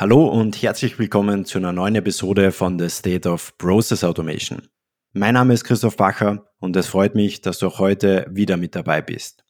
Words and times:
Hallo 0.00 0.26
und 0.28 0.62
herzlich 0.62 0.98
willkommen 0.98 1.44
zu 1.44 1.58
einer 1.58 1.74
neuen 1.74 1.94
Episode 1.94 2.52
von 2.52 2.78
The 2.78 2.88
State 2.88 3.28
of 3.28 3.58
Process 3.58 4.02
Automation. 4.02 4.62
Mein 5.12 5.34
Name 5.34 5.52
ist 5.52 5.64
Christoph 5.64 5.98
Bacher 5.98 6.46
und 6.58 6.74
es 6.74 6.86
freut 6.86 7.14
mich, 7.14 7.42
dass 7.42 7.58
du 7.58 7.66
auch 7.66 7.80
heute 7.80 8.26
wieder 8.30 8.56
mit 8.56 8.74
dabei 8.74 9.02
bist. 9.02 9.44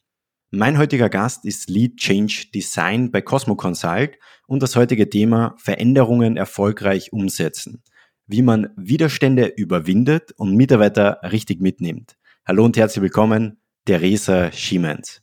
Mein 0.49 0.77
heutiger 0.77 1.07
Gast 1.07 1.45
ist 1.45 1.69
Lead 1.69 1.95
Change 1.95 2.47
Design 2.53 3.11
bei 3.11 3.21
Cosmo 3.21 3.55
Consult 3.55 4.17
und 4.45 4.61
das 4.61 4.75
heutige 4.75 5.09
Thema 5.09 5.55
Veränderungen 5.57 6.35
erfolgreich 6.35 7.13
umsetzen. 7.13 7.81
Wie 8.27 8.41
man 8.41 8.71
Widerstände 8.75 9.45
überwindet 9.55 10.33
und 10.35 10.57
Mitarbeiter 10.57 11.21
richtig 11.31 11.61
mitnimmt. 11.61 12.17
Hallo 12.45 12.65
und 12.65 12.75
herzlich 12.75 13.03
willkommen, 13.03 13.61
Theresa 13.85 14.51
Schiemens. 14.51 15.21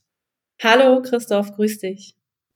Hallo 0.62 1.02
Christoph, 1.02 1.52
grüß 1.52 1.80
dich. 1.80 2.17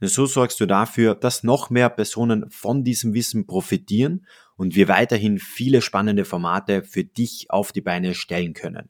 Denn 0.00 0.08
so 0.08 0.26
sorgst 0.26 0.58
du 0.60 0.66
dafür, 0.66 1.14
dass 1.14 1.44
noch 1.44 1.70
mehr 1.70 1.88
Personen 1.88 2.50
von 2.50 2.84
diesem 2.84 3.14
Wissen 3.14 3.46
profitieren 3.46 4.26
und 4.56 4.74
wir 4.74 4.88
weiterhin 4.88 5.38
viele 5.38 5.82
spannende 5.82 6.24
Formate 6.24 6.82
für 6.82 7.04
dich 7.04 7.46
auf 7.50 7.72
die 7.72 7.80
Beine 7.80 8.14
stellen 8.14 8.54
können. 8.54 8.88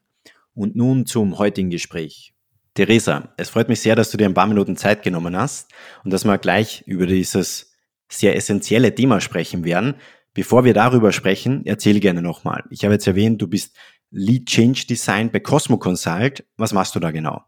Und 0.54 0.76
nun 0.76 1.06
zum 1.06 1.38
heutigen 1.38 1.70
Gespräch. 1.70 2.34
Theresa, 2.74 3.34
es 3.36 3.50
freut 3.50 3.68
mich 3.68 3.80
sehr, 3.80 3.96
dass 3.96 4.10
du 4.10 4.16
dir 4.16 4.26
ein 4.26 4.34
paar 4.34 4.46
Minuten 4.46 4.76
Zeit 4.76 5.02
genommen 5.02 5.36
hast 5.36 5.70
und 6.04 6.12
dass 6.12 6.24
wir 6.24 6.38
gleich 6.38 6.82
über 6.86 7.06
dieses 7.06 7.72
sehr 8.08 8.36
essentielle 8.36 8.94
Thema 8.94 9.20
sprechen 9.20 9.64
werden. 9.64 9.94
Bevor 10.34 10.64
wir 10.64 10.72
darüber 10.72 11.12
sprechen, 11.12 11.62
erzähl 11.66 12.00
gerne 12.00 12.22
nochmal. 12.22 12.64
Ich 12.70 12.84
habe 12.84 12.94
jetzt 12.94 13.06
erwähnt, 13.06 13.42
du 13.42 13.46
bist 13.46 13.76
Lead 14.10 14.46
Change 14.46 14.86
Design 14.88 15.30
bei 15.30 15.40
Cosmo 15.40 15.78
Consult. 15.78 16.44
Was 16.56 16.72
machst 16.72 16.94
du 16.94 17.00
da 17.00 17.10
genau? 17.10 17.42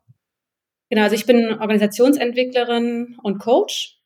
Genau, 0.91 1.03
also 1.03 1.15
ich 1.15 1.27
bin 1.27 1.59
Organisationsentwicklerin 1.61 3.17
und 3.23 3.39
Coach. 3.39 3.99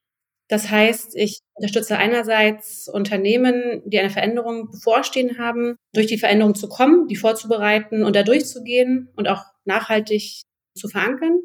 Das 0.49 0.71
heißt, 0.71 1.15
ich 1.15 1.41
unterstütze 1.55 1.99
einerseits 1.99 2.89
Unternehmen, 2.89 3.83
die 3.85 3.99
eine 3.99 4.11
Veränderung 4.11 4.71
bevorstehen 4.71 5.39
haben, 5.39 5.77
durch 5.93 6.07
die 6.07 6.19
Veränderung 6.19 6.55
zu 6.55 6.69
kommen, 6.69 7.07
die 7.07 7.17
vorzubereiten 7.17 8.03
und 8.03 8.17
da 8.17 8.23
durchzugehen 8.23 9.11
und 9.15 9.29
auch 9.29 9.45
nachhaltig 9.67 10.45
zu 10.75 10.89
verankern. 10.89 11.41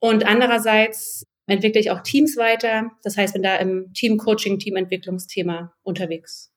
Und 0.00 0.26
andererseits 0.26 1.24
entwickle 1.46 1.80
ich 1.80 1.90
auch 1.90 2.00
Teams 2.00 2.36
weiter. 2.36 2.90
Das 3.02 3.16
heißt, 3.16 3.34
bin 3.34 3.42
da 3.42 3.56
im 3.56 3.92
Team-Coaching, 3.94 4.58
Teamentwicklungsthema 4.58 5.72
unterwegs. 5.82 6.50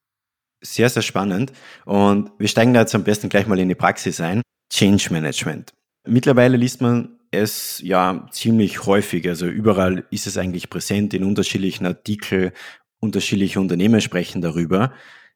Sehr, 0.64 0.90
sehr 0.90 1.02
spannend. 1.02 1.54
Und 1.86 2.32
wir 2.38 2.48
steigen 2.48 2.74
da 2.74 2.82
jetzt 2.82 2.94
am 2.94 3.04
besten 3.04 3.30
gleich 3.30 3.48
mal 3.48 3.60
in 3.60 3.70
die 3.70 3.76
Praxis 3.76 4.20
ein. 4.20 4.42
Change 4.72 5.12
Management. 5.12 5.74
Mittlerweile 6.08 6.58
liest 6.58 6.82
man 6.82 7.20
es 7.32 7.82
ja 7.84 8.28
ziemlich 8.32 8.86
häufig. 8.86 9.28
Also 9.28 9.48
überall 9.48 10.06
ist 10.12 10.28
es 10.28 10.38
eigentlich 10.38 10.70
präsent 10.70 11.14
in 11.14 11.24
unterschiedlichen 11.24 11.86
Artikeln. 11.86 12.52
Unterschiedliche 13.00 13.60
Unternehmen 13.60 14.02
sprechen 14.02 14.42
darüber. 14.42 14.94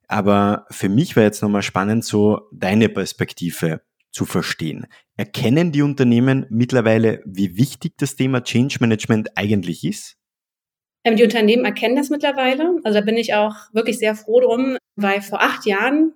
Aber 0.08 0.68
für 0.70 0.90
mich 0.90 1.16
war 1.16 1.24
jetzt 1.24 1.42
nochmal 1.42 1.64
spannend, 1.64 2.06
so 2.06 2.47
deine 2.52 2.90
Perspektive 2.90 3.81
zu 4.12 4.25
verstehen. 4.25 4.86
Erkennen 5.18 5.72
die 5.72 5.81
Unternehmen 5.81 6.46
mittlerweile, 6.50 7.22
wie 7.25 7.58
wichtig 7.58 7.94
das 7.98 8.16
Thema 8.16 8.44
Change 8.44 8.78
Management 8.80 9.36
eigentlich 9.36 9.84
ist? 9.84 10.18
Ähm, 11.03 11.16
die 11.16 11.24
Unternehmen 11.24 11.66
erkennen 11.66 11.96
das 11.96 12.09
mittlerweile. 12.09 12.80
Also 12.84 13.00
da 13.00 13.06
bin 13.06 13.18
ich 13.18 13.34
auch 13.34 13.56
wirklich 13.74 13.98
sehr 13.98 14.16
froh 14.16 14.42
drum, 14.42 14.78
weil 14.96 15.22
vor 15.22 15.42
acht 15.42 15.66
Jahren 15.66 16.14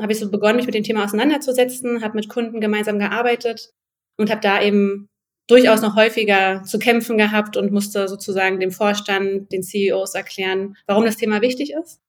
habe 0.00 0.12
ich 0.12 0.18
so 0.18 0.30
begonnen, 0.30 0.56
mich 0.56 0.66
mit 0.66 0.74
dem 0.74 0.82
Thema 0.82 1.04
auseinanderzusetzen, 1.04 2.02
habe 2.02 2.16
mit 2.16 2.28
Kunden 2.28 2.60
gemeinsam 2.60 2.98
gearbeitet 2.98 3.72
und 4.18 4.30
habe 4.30 4.40
da 4.40 4.60
eben 4.60 5.08
durchaus 5.46 5.80
noch 5.80 5.96
häufiger 5.96 6.62
zu 6.64 6.78
kämpfen 6.78 7.18
gehabt 7.18 7.56
und 7.56 7.72
musste 7.72 8.08
sozusagen 8.08 8.58
dem 8.58 8.72
Vorstand, 8.72 9.52
den 9.52 9.62
CEOs 9.62 10.14
erklären, 10.14 10.76
warum 10.86 11.04
das 11.04 11.16
Thema 11.16 11.40
wichtig 11.40 11.72
ist. 11.72 12.00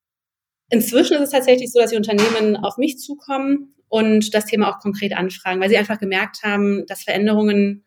Inzwischen 0.70 1.16
ist 1.16 1.24
es 1.24 1.30
tatsächlich 1.31 1.72
so, 1.72 1.80
dass 1.80 1.92
die 1.92 1.97
Unternehmen 1.97 2.58
auf 2.58 2.78
mich 2.78 2.97
zukommen 2.97 3.76
und 3.90 4.34
das 4.34 4.46
Thema 4.46 4.70
auch 4.70 4.80
konkret 4.80 5.16
anfragen, 5.16 5.62
weil 5.62 5.70
sie 5.70 5.78
einfach 5.78 6.00
gemerkt 6.00 6.44
haben, 6.44 6.86
dass 6.88 7.03
Veränderungen 7.03 7.86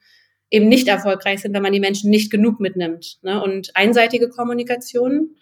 eben 0.51 0.69
nicht 0.69 0.89
erfolgreich 0.89 1.41
sind, 1.41 1.53
wenn 1.53 1.63
man 1.63 1.73
die 1.73 1.81
Menschen 1.81 2.11
nicht 2.11 2.31
genug 2.31 2.59
mitnimmt. 2.59 3.19
Ne? 3.23 3.43
Und 3.43 3.77
einseitige 3.77 4.29
Kommunikation 4.29 5.37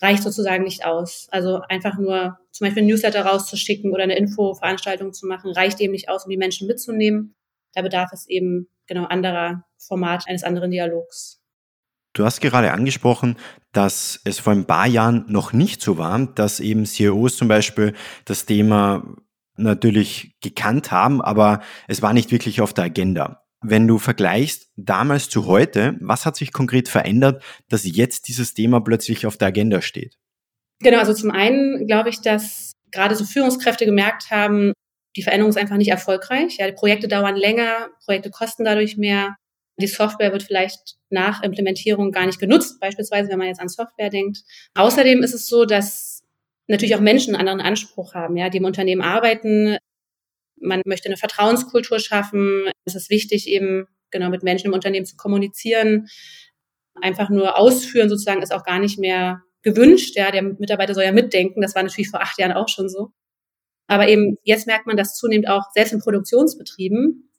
reicht 0.00 0.22
sozusagen 0.22 0.64
nicht 0.64 0.84
aus. 0.84 1.28
Also 1.30 1.60
einfach 1.68 1.98
nur 1.98 2.38
zum 2.50 2.66
Beispiel 2.66 2.82
ein 2.82 2.88
Newsletter 2.88 3.24
rauszuschicken 3.24 3.92
oder 3.92 4.02
eine 4.02 4.18
Infoveranstaltung 4.18 5.12
zu 5.12 5.26
machen, 5.26 5.52
reicht 5.52 5.80
eben 5.80 5.92
nicht 5.92 6.08
aus, 6.08 6.24
um 6.24 6.30
die 6.30 6.36
Menschen 6.36 6.66
mitzunehmen. 6.66 7.34
Da 7.74 7.82
bedarf 7.82 8.10
es 8.12 8.28
eben 8.28 8.68
genau 8.86 9.04
anderer 9.04 9.64
Format 9.78 10.28
eines 10.28 10.44
anderen 10.44 10.70
Dialogs. 10.70 11.42
Du 12.14 12.24
hast 12.24 12.40
gerade 12.40 12.72
angesprochen, 12.72 13.36
dass 13.72 14.20
es 14.24 14.38
vor 14.38 14.52
ein 14.52 14.66
paar 14.66 14.86
Jahren 14.86 15.24
noch 15.28 15.52
nicht 15.52 15.80
so 15.80 15.96
war, 15.96 16.26
dass 16.26 16.60
eben 16.60 16.84
CEOs 16.84 17.36
zum 17.36 17.48
Beispiel 17.48 17.94
das 18.26 18.44
Thema 18.44 19.02
natürlich 19.56 20.36
gekannt 20.40 20.90
haben, 20.90 21.22
aber 21.22 21.62
es 21.88 22.02
war 22.02 22.12
nicht 22.12 22.30
wirklich 22.30 22.60
auf 22.60 22.74
der 22.74 22.84
Agenda. 22.84 23.42
Wenn 23.62 23.86
du 23.86 23.98
vergleichst 23.98 24.72
damals 24.76 25.28
zu 25.30 25.46
heute, 25.46 25.96
was 26.00 26.26
hat 26.26 26.36
sich 26.36 26.52
konkret 26.52 26.88
verändert, 26.88 27.42
dass 27.68 27.84
jetzt 27.84 28.28
dieses 28.28 28.54
Thema 28.54 28.80
plötzlich 28.80 29.24
auf 29.26 29.36
der 29.36 29.48
Agenda 29.48 29.80
steht? 29.80 30.18
Genau, 30.80 30.98
also 30.98 31.14
zum 31.14 31.30
einen 31.30 31.86
glaube 31.86 32.08
ich, 32.08 32.20
dass 32.20 32.72
gerade 32.90 33.14
so 33.14 33.24
Führungskräfte 33.24 33.86
gemerkt 33.86 34.30
haben, 34.30 34.72
die 35.16 35.22
Veränderung 35.22 35.50
ist 35.50 35.58
einfach 35.58 35.76
nicht 35.76 35.90
erfolgreich. 35.90 36.56
Ja, 36.58 36.66
die 36.66 36.72
Projekte 36.72 37.08
dauern 37.08 37.36
länger, 37.36 37.90
Projekte 38.04 38.30
kosten 38.30 38.64
dadurch 38.64 38.96
mehr. 38.96 39.36
Die 39.80 39.86
Software 39.86 40.32
wird 40.32 40.42
vielleicht 40.42 40.96
nach 41.10 41.42
Implementierung 41.42 42.12
gar 42.12 42.26
nicht 42.26 42.38
genutzt, 42.38 42.78
beispielsweise 42.80 43.30
wenn 43.30 43.38
man 43.38 43.48
jetzt 43.48 43.60
an 43.60 43.68
Software 43.68 44.10
denkt. 44.10 44.38
Außerdem 44.74 45.22
ist 45.22 45.34
es 45.34 45.48
so, 45.48 45.64
dass 45.64 46.22
natürlich 46.68 46.94
auch 46.94 47.00
Menschen 47.00 47.34
einen 47.34 47.48
anderen 47.48 47.66
Anspruch 47.66 48.14
haben, 48.14 48.36
ja, 48.36 48.48
die 48.48 48.58
im 48.58 48.64
Unternehmen 48.64 49.02
arbeiten. 49.02 49.76
Man 50.60 50.82
möchte 50.86 51.08
eine 51.08 51.16
Vertrauenskultur 51.16 51.98
schaffen. 51.98 52.70
Es 52.84 52.94
ist 52.94 53.10
wichtig, 53.10 53.48
eben 53.48 53.86
genau 54.10 54.30
mit 54.30 54.42
Menschen 54.42 54.68
im 54.68 54.74
Unternehmen 54.74 55.06
zu 55.06 55.16
kommunizieren. 55.16 56.06
Einfach 57.00 57.30
nur 57.30 57.58
ausführen 57.58 58.08
sozusagen 58.08 58.42
ist 58.42 58.52
auch 58.52 58.64
gar 58.64 58.78
nicht 58.78 58.98
mehr 58.98 59.42
gewünscht. 59.62 60.16
Ja, 60.16 60.30
der 60.30 60.42
Mitarbeiter 60.42 60.94
soll 60.94 61.04
ja 61.04 61.12
mitdenken. 61.12 61.62
Das 61.62 61.74
war 61.74 61.82
natürlich 61.82 62.10
vor 62.10 62.20
acht 62.20 62.38
Jahren 62.38 62.52
auch 62.52 62.68
schon 62.68 62.88
so. 62.88 63.12
Aber 63.92 64.08
eben 64.08 64.38
jetzt 64.42 64.66
merkt 64.66 64.86
man, 64.86 64.96
dass 64.96 65.16
zunehmend 65.16 65.50
auch 65.50 65.64
selbst 65.74 65.92
in 65.92 66.00
Produktionsbetrieben 66.00 67.30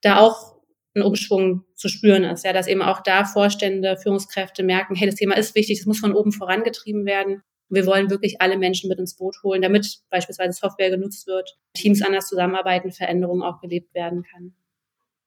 da 0.00 0.20
auch 0.20 0.56
ein 0.96 1.02
Umschwung 1.02 1.64
zu 1.74 1.88
spüren 1.88 2.24
ist. 2.24 2.46
Ja, 2.46 2.54
dass 2.54 2.66
eben 2.66 2.80
auch 2.80 3.02
da 3.02 3.26
Vorstände, 3.26 3.98
Führungskräfte 3.98 4.62
merken, 4.62 4.94
hey, 4.94 5.06
das 5.06 5.16
Thema 5.16 5.36
ist 5.36 5.54
wichtig, 5.54 5.78
das 5.78 5.86
muss 5.86 5.98
von 5.98 6.14
oben 6.14 6.32
vorangetrieben 6.32 7.04
werden. 7.04 7.42
Wir 7.68 7.84
wollen 7.84 8.08
wirklich 8.08 8.40
alle 8.40 8.56
Menschen 8.56 8.88
mit 8.88 8.98
ins 8.98 9.16
Boot 9.18 9.36
holen, 9.42 9.60
damit 9.60 9.98
beispielsweise 10.08 10.58
Software 10.58 10.88
genutzt 10.88 11.26
wird, 11.26 11.58
Teams 11.74 12.00
anders 12.00 12.26
zusammenarbeiten, 12.26 12.90
Veränderungen 12.90 13.42
auch 13.42 13.60
gelebt 13.60 13.94
werden 13.94 14.22
kann. 14.22 14.54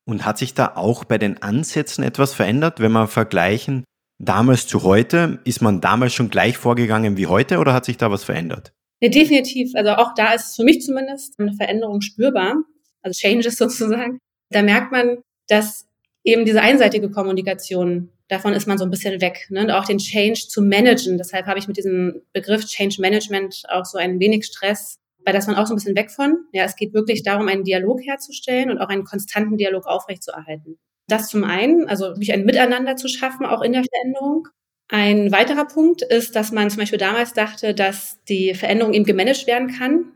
Und 0.05 0.25
hat 0.25 0.39
sich 0.39 0.55
da 0.55 0.73
auch 0.73 1.03
bei 1.03 1.19
den 1.19 1.43
Ansätzen 1.43 2.03
etwas 2.03 2.33
verändert, 2.33 2.79
wenn 2.79 2.91
wir 2.91 3.05
vergleichen 3.05 3.84
damals 4.17 4.66
zu 4.66 4.81
heute? 4.81 5.41
Ist 5.43 5.61
man 5.61 5.79
damals 5.79 6.13
schon 6.16 6.31
gleich 6.31 6.57
vorgegangen 6.57 7.17
wie 7.17 7.27
heute 7.27 7.59
oder 7.59 7.72
hat 7.72 7.85
sich 7.85 7.97
da 7.97 8.09
was 8.09 8.23
verändert? 8.23 8.73
Ja, 9.01 9.09
definitiv. 9.09 9.71
Also 9.75 9.91
auch 9.91 10.13
da 10.15 10.33
ist 10.33 10.55
für 10.55 10.63
mich 10.63 10.81
zumindest 10.81 11.39
eine 11.39 11.53
Veränderung 11.53 12.01
spürbar. 12.01 12.55
Also 13.01 13.19
Changes 13.19 13.57
sozusagen. 13.57 14.19
Da 14.49 14.61
merkt 14.61 14.91
man, 14.91 15.17
dass 15.47 15.87
eben 16.23 16.45
diese 16.45 16.61
einseitige 16.61 17.09
Kommunikation, 17.09 18.11
davon 18.27 18.53
ist 18.53 18.67
man 18.67 18.77
so 18.77 18.85
ein 18.85 18.91
bisschen 18.91 19.19
weg. 19.19 19.47
Ne? 19.49 19.61
Und 19.61 19.71
auch 19.71 19.85
den 19.85 19.97
Change 19.97 20.41
zu 20.47 20.61
managen. 20.61 21.17
Deshalb 21.17 21.47
habe 21.47 21.57
ich 21.57 21.67
mit 21.67 21.77
diesem 21.77 22.21
Begriff 22.31 22.65
Change 22.65 23.01
Management 23.01 23.63
auch 23.69 23.85
so 23.85 23.97
ein 23.97 24.19
wenig 24.19 24.45
Stress, 24.45 24.99
weil 25.25 25.33
das 25.33 25.47
man 25.47 25.55
auch 25.55 25.65
so 25.65 25.73
ein 25.73 25.77
bisschen 25.77 25.95
weg 25.95 26.11
von. 26.11 26.45
Ja, 26.53 26.63
es 26.63 26.75
geht 26.75 26.93
wirklich 26.93 27.23
darum, 27.23 27.47
einen 27.47 27.63
Dialog 27.63 28.01
herzustellen 28.03 28.69
und 28.69 28.77
auch 28.77 28.89
einen 28.89 29.03
konstanten 29.03 29.57
Dialog 29.57 29.87
aufrechtzuerhalten. 29.87 30.77
Das 31.07 31.27
zum 31.29 31.43
einen, 31.43 31.87
also 31.87 32.05
wirklich 32.05 32.31
ein 32.33 32.45
Miteinander 32.45 32.95
zu 32.95 33.07
schaffen, 33.07 33.45
auch 33.45 33.61
in 33.63 33.73
der 33.73 33.83
Veränderung. 33.83 34.47
Ein 34.93 35.32
weiterer 35.32 35.66
Punkt 35.66 36.02
ist, 36.02 36.35
dass 36.35 36.52
man 36.52 36.70
zum 36.70 36.79
Beispiel 36.79 36.99
damals 36.99 37.32
dachte, 37.32 37.73
dass 37.73 38.22
die 38.28 38.53
Veränderung 38.53 38.93
eben 38.93 39.05
gemanagt 39.05 39.47
werden 39.47 39.70
kann. 39.70 40.11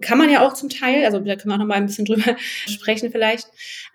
Kann 0.00 0.18
man 0.18 0.28
ja 0.28 0.44
auch 0.44 0.54
zum 0.54 0.68
Teil, 0.68 1.04
also 1.04 1.20
da 1.20 1.36
können 1.36 1.50
wir 1.50 1.54
auch 1.54 1.58
noch 1.58 1.66
mal 1.66 1.76
ein 1.76 1.86
bisschen 1.86 2.04
drüber 2.06 2.36
sprechen 2.66 3.12
vielleicht. 3.12 3.46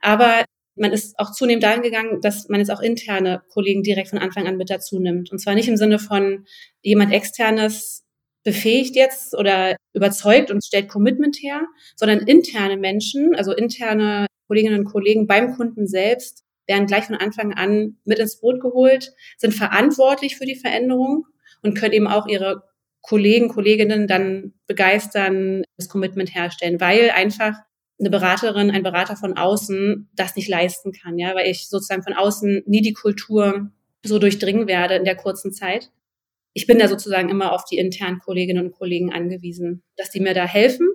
Aber 0.02 0.46
man 0.78 0.94
ist 0.94 1.20
auch 1.20 1.34
zunehmend 1.34 1.64
dahin 1.64 1.82
gegangen, 1.82 2.22
dass 2.22 2.48
man 2.48 2.62
jetzt 2.62 2.72
auch 2.72 2.80
interne 2.80 3.42
Kollegen 3.50 3.84
direkt 3.84 4.12
von 4.12 4.20
Anfang 4.20 4.48
an 4.48 4.56
mit 4.56 4.70
dazu 4.70 4.98
nimmt. 4.98 5.30
Und 5.30 5.40
zwar 5.40 5.56
nicht 5.56 5.68
im 5.68 5.76
Sinne 5.76 6.00
von 6.00 6.46
jemand 6.82 7.12
externes 7.12 8.06
befähigt 8.46 8.96
jetzt 8.96 9.38
oder 9.38 9.76
überzeugt 9.94 10.52
und 10.52 10.64
stellt 10.64 10.88
Commitment 10.88 11.36
her, 11.42 11.64
sondern 11.98 12.20
interne 12.20 12.78
Menschen, 12.78 13.36
also 13.36 13.52
interne 13.52 14.28
Kolleginnen 14.48 14.80
und 14.80 14.86
Kollegen 14.86 15.28
beim 15.28 15.58
Kunden 15.58 15.86
selbst, 15.86 16.46
werden 16.68 16.88
gleich 16.88 17.06
von 17.06 17.16
Anfang 17.16 17.54
an 17.54 17.98
mit 18.06 18.20
ins 18.20 18.40
Boot 18.40 18.60
geholt, 18.62 19.14
sind 19.38 19.54
verantwortlich 19.54 20.38
für 20.38 20.46
die 20.46 20.56
Veränderung 20.56 21.26
und 21.62 21.76
können 21.76 21.94
eben 21.94 22.08
auch 22.08 22.28
ihre 22.28 22.64
Kollegen, 23.02 23.48
Kolleginnen 23.48 24.08
dann 24.08 24.54
begeistern, 24.68 25.64
das 25.78 25.88
Commitment 25.88 26.36
herstellen, 26.36 26.82
weil 26.82 27.10
einfach 27.12 27.54
eine 28.00 28.10
Beraterin, 28.10 28.70
ein 28.70 28.84
Berater 28.84 29.16
von 29.16 29.38
außen 29.38 30.10
das 30.14 30.36
nicht 30.36 30.50
leisten 30.50 30.92
kann, 30.92 31.18
ja, 31.18 31.34
weil 31.34 31.50
ich 31.50 31.68
sozusagen 31.70 32.04
von 32.04 32.14
außen 32.14 32.64
nie 32.66 32.82
die 32.82 32.94
Kultur 32.94 33.72
so 34.04 34.20
durchdringen 34.20 34.68
werde 34.68 34.96
in 34.96 35.06
der 35.06 35.16
kurzen 35.16 35.52
Zeit. 35.52 35.92
Ich 36.54 36.68
bin 36.68 36.80
da 36.80 36.88
sozusagen 36.88 37.30
immer 37.30 37.54
auf 37.54 37.66
die 37.66 37.78
internen 37.78 38.20
Kolleginnen 38.20 38.66
und 38.66 38.72
Kollegen 38.72 39.12
angewiesen, 39.12 39.84
dass 39.96 40.10
die 40.10 40.20
mir 40.20 40.34
da 40.34 40.46
helfen. 40.46 40.88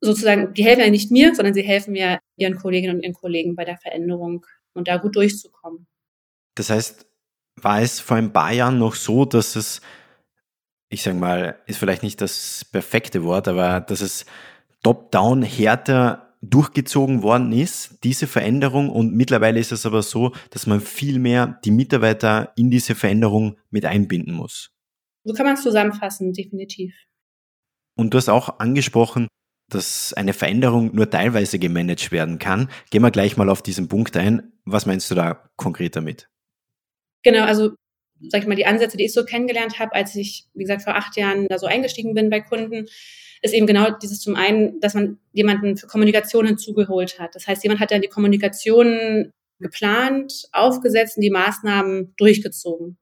Sozusagen, 0.00 0.52
die 0.54 0.64
helfen 0.64 0.80
ja 0.80 0.90
nicht 0.90 1.10
mir, 1.10 1.34
sondern 1.34 1.54
sie 1.54 1.62
helfen 1.62 1.92
mir 1.92 2.18
ihren 2.36 2.56
Kolleginnen 2.56 2.96
und 2.96 3.02
ihren 3.02 3.14
Kollegen 3.14 3.56
bei 3.56 3.64
der 3.64 3.78
Veränderung 3.78 4.44
und 4.76 4.88
da 4.88 4.96
gut 4.96 5.16
durchzukommen. 5.16 5.86
Das 6.54 6.70
heißt, 6.70 7.06
war 7.56 7.80
es 7.80 8.00
vor 8.00 8.16
ein 8.16 8.32
paar 8.32 8.52
Jahren 8.52 8.78
noch 8.78 8.94
so, 8.94 9.24
dass 9.24 9.56
es, 9.56 9.80
ich 10.88 11.02
sage 11.02 11.16
mal, 11.16 11.58
ist 11.66 11.78
vielleicht 11.78 12.02
nicht 12.02 12.20
das 12.20 12.64
perfekte 12.70 13.24
Wort, 13.24 13.48
aber 13.48 13.80
dass 13.80 14.00
es 14.00 14.26
top-down 14.82 15.42
härter 15.42 16.34
durchgezogen 16.42 17.22
worden 17.22 17.52
ist, 17.52 18.04
diese 18.04 18.26
Veränderung. 18.26 18.90
Und 18.90 19.14
mittlerweile 19.14 19.58
ist 19.58 19.72
es 19.72 19.86
aber 19.86 20.02
so, 20.02 20.32
dass 20.50 20.66
man 20.66 20.80
viel 20.80 21.18
mehr 21.18 21.58
die 21.64 21.70
Mitarbeiter 21.70 22.52
in 22.56 22.70
diese 22.70 22.94
Veränderung 22.94 23.56
mit 23.70 23.84
einbinden 23.84 24.34
muss. 24.34 24.70
So 25.24 25.34
kann 25.34 25.46
man 25.46 25.54
es 25.54 25.62
zusammenfassen, 25.62 26.32
definitiv. 26.32 26.94
Und 27.96 28.12
du 28.12 28.18
hast 28.18 28.28
auch 28.28 28.60
angesprochen, 28.60 29.26
dass 29.68 30.12
eine 30.14 30.32
Veränderung 30.32 30.94
nur 30.94 31.10
teilweise 31.10 31.58
gemanagt 31.58 32.12
werden 32.12 32.38
kann. 32.38 32.70
Gehen 32.90 33.02
wir 33.02 33.10
gleich 33.10 33.36
mal 33.36 33.48
auf 33.48 33.62
diesen 33.62 33.88
Punkt 33.88 34.16
ein. 34.16 34.52
Was 34.64 34.86
meinst 34.86 35.10
du 35.10 35.14
da 35.14 35.48
konkret 35.56 35.96
damit? 35.96 36.28
Genau, 37.22 37.44
also 37.44 37.72
sag 38.28 38.42
ich 38.42 38.46
mal, 38.46 38.54
die 38.54 38.66
Ansätze, 38.66 38.96
die 38.96 39.04
ich 39.04 39.12
so 39.12 39.24
kennengelernt 39.24 39.78
habe, 39.78 39.94
als 39.94 40.14
ich, 40.14 40.46
wie 40.54 40.62
gesagt, 40.62 40.82
vor 40.82 40.94
acht 40.94 41.16
Jahren 41.16 41.48
da 41.48 41.58
so 41.58 41.66
eingestiegen 41.66 42.14
bin 42.14 42.30
bei 42.30 42.40
Kunden, 42.40 42.86
ist 43.42 43.54
eben 43.54 43.66
genau 43.66 43.90
dieses 43.90 44.20
zum 44.20 44.36
einen, 44.36 44.80
dass 44.80 44.94
man 44.94 45.18
jemanden 45.32 45.76
für 45.76 45.86
Kommunikation 45.86 46.46
hinzugeholt 46.46 47.18
hat. 47.18 47.34
Das 47.34 47.46
heißt, 47.46 47.62
jemand 47.62 47.80
hat 47.80 47.90
dann 47.90 48.00
die 48.00 48.08
Kommunikation 48.08 49.30
geplant, 49.58 50.48
aufgesetzt 50.52 51.16
und 51.16 51.22
die 51.22 51.30
Maßnahmen 51.30 52.14
durchgezogen. 52.16 52.98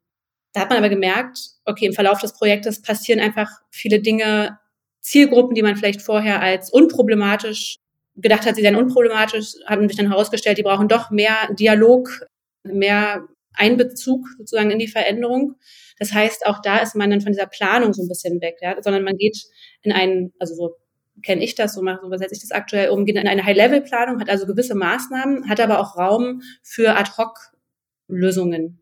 Da 0.52 0.60
hat 0.60 0.68
man 0.68 0.78
aber 0.78 0.88
gemerkt, 0.88 1.38
okay, 1.64 1.86
im 1.86 1.92
Verlauf 1.92 2.20
des 2.20 2.32
Projektes 2.32 2.80
passieren 2.80 3.20
einfach 3.20 3.50
viele 3.70 4.00
Dinge, 4.00 4.58
Zielgruppen, 5.04 5.54
die 5.54 5.62
man 5.62 5.76
vielleicht 5.76 6.00
vorher 6.00 6.40
als 6.40 6.70
unproblematisch 6.70 7.76
gedacht 8.16 8.46
hat, 8.46 8.56
sie 8.56 8.62
seien 8.62 8.76
unproblematisch, 8.76 9.54
haben 9.66 9.86
sich 9.88 9.98
dann 9.98 10.08
herausgestellt, 10.08 10.56
die 10.56 10.62
brauchen 10.62 10.88
doch 10.88 11.10
mehr 11.10 11.52
Dialog, 11.52 12.26
mehr 12.62 13.26
Einbezug 13.52 14.26
sozusagen 14.38 14.70
in 14.70 14.78
die 14.78 14.88
Veränderung. 14.88 15.56
Das 15.98 16.12
heißt, 16.12 16.46
auch 16.46 16.62
da 16.62 16.78
ist 16.78 16.96
man 16.96 17.10
dann 17.10 17.20
von 17.20 17.32
dieser 17.32 17.46
Planung 17.46 17.92
so 17.92 18.02
ein 18.02 18.08
bisschen 18.08 18.40
weg, 18.40 18.56
ja, 18.62 18.80
sondern 18.82 19.04
man 19.04 19.18
geht 19.18 19.36
in 19.82 19.92
einen, 19.92 20.32
also 20.38 20.54
so 20.54 20.76
kenne 21.22 21.44
ich 21.44 21.54
das, 21.54 21.74
so 21.74 21.82
mache, 21.82 22.00
so 22.00 22.06
übersetze 22.06 22.34
ich 22.34 22.40
das 22.40 22.50
aktuell 22.50 22.88
um, 22.88 23.04
geht 23.04 23.16
in 23.16 23.28
eine 23.28 23.44
High-Level-Planung, 23.44 24.20
hat 24.20 24.30
also 24.30 24.46
gewisse 24.46 24.74
Maßnahmen, 24.74 25.48
hat 25.48 25.60
aber 25.60 25.80
auch 25.80 25.96
Raum 25.96 26.42
für 26.62 26.96
Ad-Hoc-Lösungen. 26.96 28.80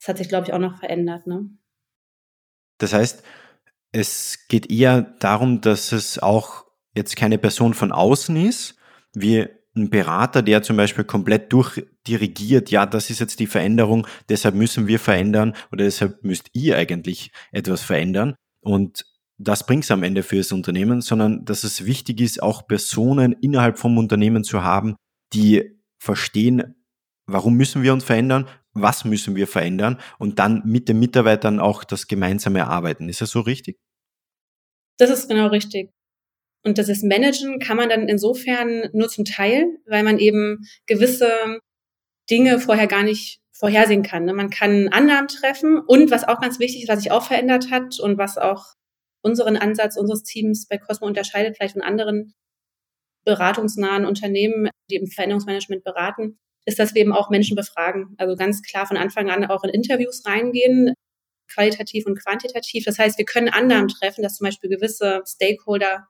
Das 0.00 0.08
hat 0.08 0.18
sich, 0.18 0.28
glaube 0.28 0.46
ich, 0.48 0.52
auch 0.52 0.58
noch 0.58 0.78
verändert. 0.78 1.26
Ne? 1.26 1.48
Das 2.78 2.92
heißt, 2.92 3.22
es 3.94 4.48
geht 4.48 4.70
eher 4.72 5.02
darum, 5.20 5.60
dass 5.60 5.92
es 5.92 6.18
auch 6.18 6.64
jetzt 6.96 7.14
keine 7.14 7.38
Person 7.38 7.74
von 7.74 7.92
außen 7.92 8.36
ist, 8.36 8.76
wie 9.14 9.46
ein 9.76 9.88
Berater, 9.88 10.42
der 10.42 10.62
zum 10.62 10.76
Beispiel 10.76 11.04
komplett 11.04 11.52
durchdirigiert, 11.52 12.70
ja, 12.70 12.86
das 12.86 13.10
ist 13.10 13.20
jetzt 13.20 13.38
die 13.38 13.46
Veränderung, 13.46 14.06
deshalb 14.28 14.56
müssen 14.56 14.88
wir 14.88 14.98
verändern 14.98 15.54
oder 15.70 15.84
deshalb 15.84 16.24
müsst 16.24 16.50
ihr 16.54 16.76
eigentlich 16.76 17.30
etwas 17.52 17.82
verändern. 17.82 18.34
Und 18.60 19.06
das 19.38 19.64
bringt 19.64 19.84
es 19.84 19.90
am 19.92 20.02
Ende 20.02 20.24
für 20.24 20.36
das 20.36 20.50
Unternehmen, 20.50 21.00
sondern 21.00 21.44
dass 21.44 21.62
es 21.62 21.84
wichtig 21.84 22.20
ist, 22.20 22.42
auch 22.42 22.66
Personen 22.66 23.32
innerhalb 23.32 23.78
vom 23.78 23.96
Unternehmen 23.98 24.42
zu 24.42 24.64
haben, 24.64 24.96
die 25.32 25.70
verstehen, 25.98 26.74
warum 27.26 27.54
müssen 27.54 27.82
wir 27.82 27.92
uns 27.92 28.04
verändern, 28.04 28.48
was 28.72 29.04
müssen 29.04 29.36
wir 29.36 29.46
verändern 29.46 29.98
und 30.18 30.40
dann 30.40 30.62
mit 30.64 30.88
den 30.88 30.98
Mitarbeitern 30.98 31.60
auch 31.60 31.84
das 31.84 32.08
gemeinsame 32.08 32.58
Erarbeiten. 32.58 33.08
Ist 33.08 33.20
das 33.20 33.30
so 33.30 33.40
richtig? 33.40 33.78
Das 34.98 35.10
ist 35.10 35.28
genau 35.28 35.48
richtig. 35.48 35.90
Und 36.64 36.78
das 36.78 36.88
ist 36.88 37.04
Managen 37.04 37.58
kann 37.58 37.76
man 37.76 37.88
dann 37.88 38.08
insofern 38.08 38.88
nur 38.92 39.08
zum 39.08 39.24
Teil, 39.24 39.66
weil 39.86 40.02
man 40.02 40.18
eben 40.18 40.66
gewisse 40.86 41.60
Dinge 42.30 42.58
vorher 42.58 42.86
gar 42.86 43.02
nicht 43.02 43.40
vorhersehen 43.52 44.02
kann. 44.02 44.24
Ne? 44.24 44.32
Man 44.32 44.50
kann 44.50 44.88
Annahmen 44.88 45.28
treffen 45.28 45.78
und 45.78 46.10
was 46.10 46.26
auch 46.26 46.40
ganz 46.40 46.58
wichtig 46.58 46.82
ist, 46.82 46.88
was 46.88 47.00
sich 47.02 47.12
auch 47.12 47.26
verändert 47.26 47.70
hat 47.70 48.00
und 48.00 48.18
was 48.18 48.38
auch 48.38 48.74
unseren 49.22 49.56
Ansatz 49.56 49.96
unseres 49.96 50.22
Teams 50.22 50.66
bei 50.66 50.78
Cosmo 50.78 51.06
unterscheidet, 51.06 51.56
vielleicht 51.56 51.74
von 51.74 51.82
anderen 51.82 52.34
beratungsnahen 53.24 54.04
Unternehmen, 54.04 54.68
die 54.90 54.96
im 54.96 55.06
Veränderungsmanagement 55.06 55.82
beraten, 55.84 56.38
ist, 56.66 56.78
dass 56.78 56.94
wir 56.94 57.02
eben 57.02 57.12
auch 57.12 57.30
Menschen 57.30 57.56
befragen. 57.56 58.14
Also 58.18 58.36
ganz 58.36 58.62
klar 58.62 58.86
von 58.86 58.96
Anfang 58.96 59.30
an 59.30 59.44
auch 59.46 59.64
in 59.64 59.70
Interviews 59.70 60.24
reingehen, 60.26 60.94
qualitativ 61.54 62.06
und 62.06 62.18
quantitativ. 62.18 62.84
Das 62.84 62.98
heißt, 62.98 63.18
wir 63.18 63.24
können 63.24 63.48
Annahmen 63.48 63.88
treffen, 63.88 64.22
dass 64.22 64.36
zum 64.36 64.46
Beispiel 64.46 64.70
gewisse 64.70 65.22
Stakeholder 65.26 66.08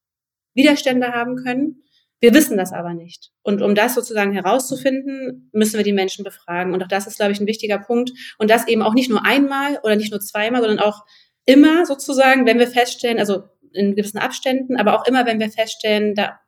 Widerstände 0.54 1.12
haben 1.12 1.36
können. 1.36 1.82
Wir 2.20 2.32
wissen 2.32 2.56
das 2.56 2.72
aber 2.72 2.94
nicht. 2.94 3.32
Und 3.42 3.60
um 3.60 3.74
das 3.74 3.94
sozusagen 3.94 4.32
herauszufinden, 4.32 5.50
müssen 5.52 5.76
wir 5.76 5.84
die 5.84 5.92
Menschen 5.92 6.24
befragen. 6.24 6.72
Und 6.72 6.82
auch 6.82 6.88
das 6.88 7.06
ist, 7.06 7.16
glaube 7.16 7.32
ich, 7.32 7.40
ein 7.40 7.46
wichtiger 7.46 7.78
Punkt. 7.78 8.12
Und 8.38 8.50
das 8.50 8.66
eben 8.66 8.82
auch 8.82 8.94
nicht 8.94 9.10
nur 9.10 9.26
einmal 9.26 9.78
oder 9.82 9.96
nicht 9.96 10.10
nur 10.10 10.20
zweimal, 10.20 10.62
sondern 10.62 10.78
auch 10.78 11.04
immer 11.44 11.84
sozusagen, 11.84 12.46
wenn 12.46 12.58
wir 12.58 12.68
feststellen, 12.68 13.18
also 13.18 13.44
in 13.72 13.94
gewissen 13.94 14.18
Abständen, 14.18 14.76
aber 14.76 14.98
auch 14.98 15.06
immer, 15.06 15.26
wenn 15.26 15.40
wir 15.40 15.50
feststellen, 15.50 16.14
da 16.14 16.40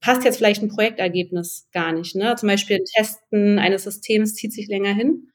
passt 0.00 0.24
jetzt 0.24 0.38
vielleicht 0.38 0.62
ein 0.62 0.68
Projektergebnis 0.68 1.68
gar 1.72 1.92
nicht. 1.92 2.14
Ne? 2.14 2.34
Zum 2.36 2.48
Beispiel 2.48 2.76
ein 2.76 2.84
Testen 2.84 3.58
eines 3.58 3.84
Systems 3.84 4.34
zieht 4.34 4.52
sich 4.52 4.68
länger 4.68 4.94
hin. 4.94 5.30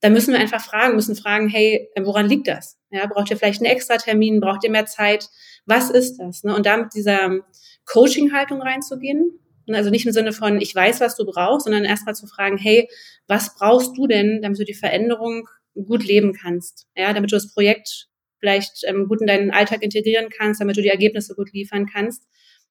Da 0.00 0.10
müssen 0.10 0.32
wir 0.32 0.40
einfach 0.40 0.62
fragen, 0.62 0.94
müssen 0.94 1.16
fragen, 1.16 1.48
hey, 1.48 1.88
woran 1.98 2.28
liegt 2.28 2.48
das? 2.48 2.78
Ja, 2.90 3.06
braucht 3.06 3.30
ihr 3.30 3.36
vielleicht 3.36 3.62
einen 3.62 3.72
extra 3.72 3.96
Termin? 3.96 4.40
Braucht 4.40 4.62
ihr 4.64 4.70
mehr 4.70 4.86
Zeit? 4.86 5.28
was 5.66 5.90
ist 5.90 6.18
das? 6.18 6.44
Ne? 6.44 6.54
Und 6.54 6.64
da 6.64 6.76
mit 6.78 6.94
dieser 6.94 7.40
Coaching-Haltung 7.84 8.62
reinzugehen. 8.62 9.38
Also 9.68 9.90
nicht 9.90 10.06
im 10.06 10.12
Sinne 10.12 10.32
von, 10.32 10.60
ich 10.60 10.72
weiß, 10.72 11.00
was 11.00 11.16
du 11.16 11.26
brauchst, 11.26 11.64
sondern 11.64 11.84
erstmal 11.84 12.14
zu 12.14 12.28
fragen, 12.28 12.56
hey, 12.56 12.88
was 13.26 13.56
brauchst 13.56 13.98
du 13.98 14.06
denn, 14.06 14.40
damit 14.40 14.60
du 14.60 14.64
die 14.64 14.74
Veränderung 14.74 15.48
gut 15.74 16.04
leben 16.04 16.32
kannst? 16.32 16.86
Ja, 16.94 17.12
damit 17.12 17.32
du 17.32 17.36
das 17.36 17.52
Projekt 17.52 18.06
vielleicht 18.38 18.84
ähm, 18.84 19.08
gut 19.08 19.20
in 19.20 19.26
deinen 19.26 19.50
Alltag 19.50 19.82
integrieren 19.82 20.28
kannst, 20.30 20.60
damit 20.60 20.76
du 20.76 20.82
die 20.82 20.88
Ergebnisse 20.88 21.34
gut 21.34 21.52
liefern 21.52 21.86
kannst. 21.86 22.22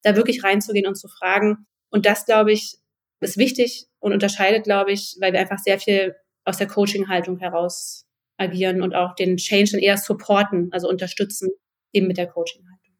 Da 0.03 0.15
wirklich 0.15 0.43
reinzugehen 0.43 0.87
und 0.87 0.95
zu 0.95 1.09
fragen. 1.09 1.67
Und 1.89 2.05
das, 2.05 2.25
glaube 2.25 2.53
ich, 2.53 2.77
ist 3.19 3.37
wichtig 3.37 3.87
und 3.99 4.13
unterscheidet, 4.13 4.63
glaube 4.63 4.93
ich, 4.93 5.17
weil 5.19 5.33
wir 5.33 5.39
einfach 5.39 5.59
sehr 5.59 5.79
viel 5.79 6.15
aus 6.45 6.57
der 6.57 6.67
Coaching-Haltung 6.67 7.39
heraus 7.39 8.05
agieren 8.37 8.81
und 8.81 8.95
auch 8.95 9.15
den 9.15 9.37
Change 9.37 9.71
dann 9.71 9.81
eher 9.81 9.97
supporten, 9.97 10.69
also 10.71 10.89
unterstützen, 10.89 11.49
eben 11.93 12.07
mit 12.07 12.17
der 12.17 12.27
Coaching-Haltung. 12.27 12.95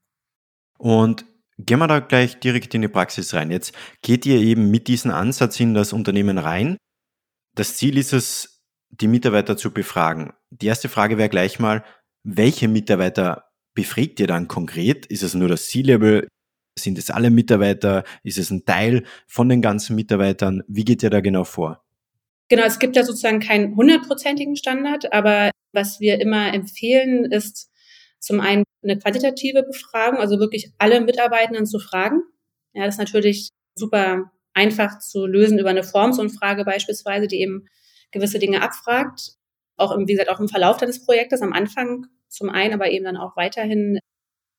Und 0.78 1.26
gehen 1.58 1.80
wir 1.80 1.88
da 1.88 2.00
gleich 2.00 2.40
direkt 2.40 2.74
in 2.74 2.82
die 2.82 2.88
Praxis 2.88 3.34
rein. 3.34 3.52
Jetzt 3.52 3.74
geht 4.02 4.26
ihr 4.26 4.38
eben 4.38 4.72
mit 4.72 4.88
diesem 4.88 5.12
Ansatz 5.12 5.60
in 5.60 5.74
das 5.74 5.94
Unternehmen 5.94 6.38
rein. 6.38 6.78
Das 7.56 7.78
Ziel 7.78 7.98
ist 7.98 8.14
es, 8.14 8.64
die 8.90 9.08
Mitarbeiter 9.08 9.58
zu 9.58 9.72
befragen. 9.72 10.34
Die 10.50 10.68
erste 10.68 10.90
Frage 10.90 11.18
wäre 11.18 11.30
gleich 11.30 11.60
mal, 11.60 11.84
welche 12.24 12.68
Mitarbeiter 12.68 13.50
befragt 13.74 14.20
ihr 14.20 14.28
dann 14.28 14.48
konkret? 14.48 15.06
Ist 15.06 15.24
es 15.24 15.34
nur 15.34 15.48
das 15.48 15.68
C-Level? 15.68 16.28
Sind 16.78 16.98
es 16.98 17.12
alle 17.12 17.30
Mitarbeiter? 17.30 18.04
Ist 18.24 18.38
es 18.38 18.50
ein 18.50 18.66
Teil 18.66 19.04
von 19.28 19.48
den 19.48 19.62
ganzen 19.62 19.96
Mitarbeitern? 19.96 20.64
Wie 20.68 20.84
geht 20.84 21.04
ihr 21.04 21.10
da 21.10 21.22
genau 21.22 21.44
vor? 21.44 21.85
Genau, 22.48 22.64
es 22.64 22.80
gibt 22.80 22.96
ja 22.96 23.04
sozusagen 23.04 23.40
keinen 23.40 23.76
hundertprozentigen 23.76 24.56
Standard, 24.56 25.12
aber 25.12 25.52
was 25.72 26.00
wir 26.00 26.22
immer 26.22 26.54
empfehlen, 26.54 27.26
ist 27.26 27.72
zum 28.20 28.40
einen 28.40 28.64
eine 28.84 28.98
quantitative 29.00 29.64
Befragung, 29.64 30.20
also 30.20 30.40
wirklich 30.40 30.72
alle 30.78 31.02
Mitarbeitenden 31.02 31.66
zu 31.66 31.80
fragen. 31.80 32.22
Ja, 32.74 32.86
das 32.86 32.96
ist 32.96 33.00
natürlich 33.00 33.50
super 33.76 34.32
einfach 34.54 35.00
zu 35.00 35.26
lösen 35.26 35.60
über 35.60 35.70
eine 35.70 35.84
Formsumfrage 35.84 36.66
beispielsweise, 36.66 37.28
die 37.28 37.42
eben 37.42 37.68
gewisse 38.12 38.40
Dinge 38.40 38.62
abfragt. 38.62 39.34
Auch 39.78 39.92
im, 39.92 40.08
wie 40.08 40.14
gesagt, 40.14 40.30
auch 40.30 40.40
im 40.40 40.48
Verlauf 40.48 40.78
des 40.78 41.06
Projektes 41.06 41.42
am 41.42 41.52
Anfang 41.54 42.06
zum 42.30 42.50
einen, 42.50 42.74
aber 42.74 42.90
eben 42.90 43.06
dann 43.06 43.18
auch 43.18 43.36
weiterhin 43.36 44.00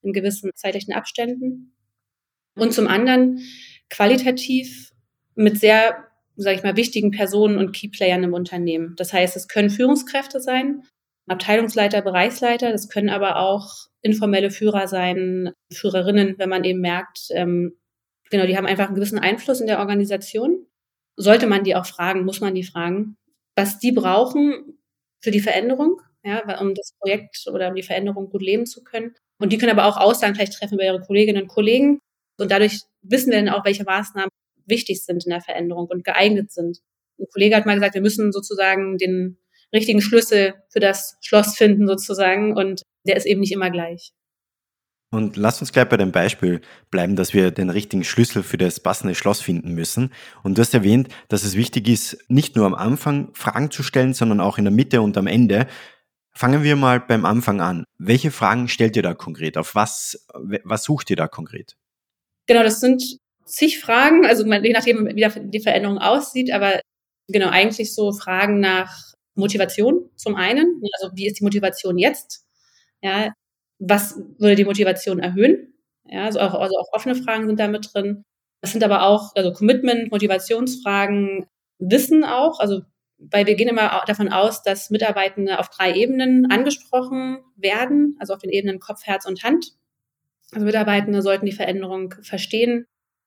in 0.02 0.12
gewissen 0.12 0.50
zeitlichen 0.54 0.92
Abständen. 0.92 1.74
Und 2.54 2.72
zum 2.72 2.86
anderen 2.86 3.40
qualitativ 3.90 4.92
mit 5.34 5.58
sehr, 5.58 6.05
sage 6.36 6.56
ich 6.56 6.62
mal, 6.62 6.76
wichtigen 6.76 7.10
Personen 7.10 7.58
und 7.58 7.72
Keyplayern 7.72 8.24
im 8.24 8.34
Unternehmen. 8.34 8.94
Das 8.96 9.12
heißt, 9.12 9.36
es 9.36 9.48
können 9.48 9.70
Führungskräfte 9.70 10.40
sein, 10.40 10.82
Abteilungsleiter, 11.28 12.02
Bereichsleiter, 12.02 12.70
das 12.70 12.88
können 12.88 13.10
aber 13.10 13.36
auch 13.36 13.86
informelle 14.02 14.50
Führer 14.50 14.86
sein, 14.86 15.52
Führerinnen, 15.72 16.38
wenn 16.38 16.48
man 16.48 16.64
eben 16.64 16.80
merkt, 16.80 17.28
ähm, 17.30 17.76
genau, 18.30 18.46
die 18.46 18.56
haben 18.56 18.66
einfach 18.66 18.86
einen 18.86 18.94
gewissen 18.94 19.18
Einfluss 19.18 19.60
in 19.60 19.66
der 19.66 19.80
Organisation. 19.80 20.66
Sollte 21.16 21.46
man 21.46 21.64
die 21.64 21.74
auch 21.74 21.86
fragen, 21.86 22.24
muss 22.24 22.40
man 22.40 22.54
die 22.54 22.62
fragen, 22.62 23.16
was 23.56 23.78
die 23.78 23.92
brauchen 23.92 24.78
für 25.22 25.30
die 25.30 25.40
Veränderung, 25.40 26.00
ja, 26.24 26.60
um 26.60 26.74
das 26.74 26.92
Projekt 27.00 27.46
oder 27.52 27.68
um 27.68 27.74
die 27.74 27.82
Veränderung 27.82 28.30
gut 28.30 28.42
leben 28.42 28.66
zu 28.66 28.84
können. 28.84 29.14
Und 29.40 29.52
die 29.52 29.58
können 29.58 29.76
aber 29.76 29.86
auch 29.86 29.96
Aussagen 29.96 30.34
vielleicht 30.34 30.54
treffen 30.54 30.78
bei 30.78 30.84
ihre 30.84 31.00
Kolleginnen 31.00 31.42
und 31.42 31.48
Kollegen. 31.48 31.98
Und 32.38 32.50
dadurch 32.50 32.82
wissen 33.02 33.30
wir 33.30 33.38
dann 33.38 33.48
auch, 33.48 33.64
welche 33.64 33.84
Maßnahmen 33.84 34.30
wichtig 34.66 35.04
sind 35.04 35.24
in 35.24 35.30
der 35.30 35.40
Veränderung 35.40 35.86
und 35.86 36.04
geeignet 36.04 36.52
sind. 36.52 36.78
Ein 37.18 37.26
Kollege 37.32 37.56
hat 37.56 37.66
mal 37.66 37.74
gesagt, 37.74 37.94
wir 37.94 38.02
müssen 38.02 38.32
sozusagen 38.32 38.98
den 38.98 39.38
richtigen 39.72 40.00
Schlüssel 40.00 40.54
für 40.68 40.80
das 40.80 41.16
Schloss 41.20 41.56
finden 41.56 41.86
sozusagen 41.86 42.56
und 42.56 42.82
der 43.06 43.16
ist 43.16 43.26
eben 43.26 43.40
nicht 43.40 43.52
immer 43.52 43.70
gleich. 43.70 44.12
Und 45.10 45.36
lass 45.36 45.60
uns 45.60 45.72
gleich 45.72 45.88
bei 45.88 45.96
dem 45.96 46.10
Beispiel 46.10 46.60
bleiben, 46.90 47.14
dass 47.14 47.32
wir 47.32 47.52
den 47.52 47.70
richtigen 47.70 48.02
Schlüssel 48.02 48.42
für 48.42 48.58
das 48.58 48.80
passende 48.80 49.14
Schloss 49.14 49.40
finden 49.40 49.72
müssen. 49.72 50.12
Und 50.42 50.58
du 50.58 50.62
hast 50.62 50.74
erwähnt, 50.74 51.08
dass 51.28 51.44
es 51.44 51.56
wichtig 51.56 51.88
ist, 51.88 52.18
nicht 52.28 52.56
nur 52.56 52.66
am 52.66 52.74
Anfang 52.74 53.30
Fragen 53.32 53.70
zu 53.70 53.82
stellen, 53.82 54.14
sondern 54.14 54.40
auch 54.40 54.58
in 54.58 54.64
der 54.64 54.72
Mitte 54.72 55.00
und 55.00 55.16
am 55.16 55.28
Ende. 55.28 55.68
Fangen 56.32 56.64
wir 56.64 56.76
mal 56.76 57.00
beim 57.00 57.24
Anfang 57.24 57.60
an. 57.60 57.84
Welche 57.98 58.30
Fragen 58.30 58.68
stellt 58.68 58.96
ihr 58.96 59.02
da 59.02 59.14
konkret? 59.14 59.56
Auf 59.56 59.74
was, 59.74 60.26
was 60.64 60.84
sucht 60.84 61.08
ihr 61.08 61.16
da 61.16 61.28
konkret? 61.28 61.76
Genau, 62.46 62.62
das 62.62 62.80
sind 62.80 63.18
zig 63.46 63.78
Fragen, 63.80 64.26
also 64.26 64.44
je 64.44 64.72
nachdem, 64.72 65.06
wie 65.06 65.50
die 65.50 65.60
Veränderung 65.60 65.98
aussieht, 65.98 66.52
aber 66.52 66.80
genau, 67.28 67.48
eigentlich 67.48 67.94
so 67.94 68.12
Fragen 68.12 68.60
nach 68.60 69.14
Motivation 69.34 70.10
zum 70.16 70.34
einen. 70.34 70.82
Also 71.00 71.14
wie 71.16 71.26
ist 71.26 71.40
die 71.40 71.44
Motivation 71.44 71.98
jetzt? 71.98 72.44
Ja, 73.02 73.32
was 73.78 74.18
würde 74.38 74.56
die 74.56 74.64
Motivation 74.64 75.20
erhöhen? 75.20 75.74
Ja, 76.04 76.24
also 76.24 76.40
auch, 76.40 76.54
also 76.54 76.76
auch 76.76 76.88
offene 76.92 77.14
Fragen 77.14 77.46
sind 77.46 77.60
da 77.60 77.68
mit 77.68 77.90
drin. 77.92 78.24
Das 78.60 78.72
sind 78.72 78.82
aber 78.82 79.02
auch, 79.02 79.32
also 79.36 79.52
Commitment, 79.52 80.10
Motivationsfragen, 80.10 81.46
Wissen 81.78 82.24
auch, 82.24 82.58
also 82.58 82.82
weil 83.18 83.46
wir 83.46 83.54
gehen 83.54 83.68
immer 83.68 84.02
davon 84.06 84.28
aus, 84.28 84.62
dass 84.62 84.90
Mitarbeitende 84.90 85.58
auf 85.58 85.70
drei 85.70 85.94
Ebenen 85.94 86.50
angesprochen 86.50 87.38
werden, 87.56 88.16
also 88.18 88.34
auf 88.34 88.40
den 88.40 88.50
Ebenen 88.50 88.78
Kopf, 88.78 89.04
Herz 89.04 89.26
und 89.26 89.42
Hand. 89.42 89.72
Also 90.52 90.66
Mitarbeitende 90.66 91.22
sollten 91.22 91.46
die 91.46 91.52
Veränderung 91.52 92.14
verstehen 92.22 92.86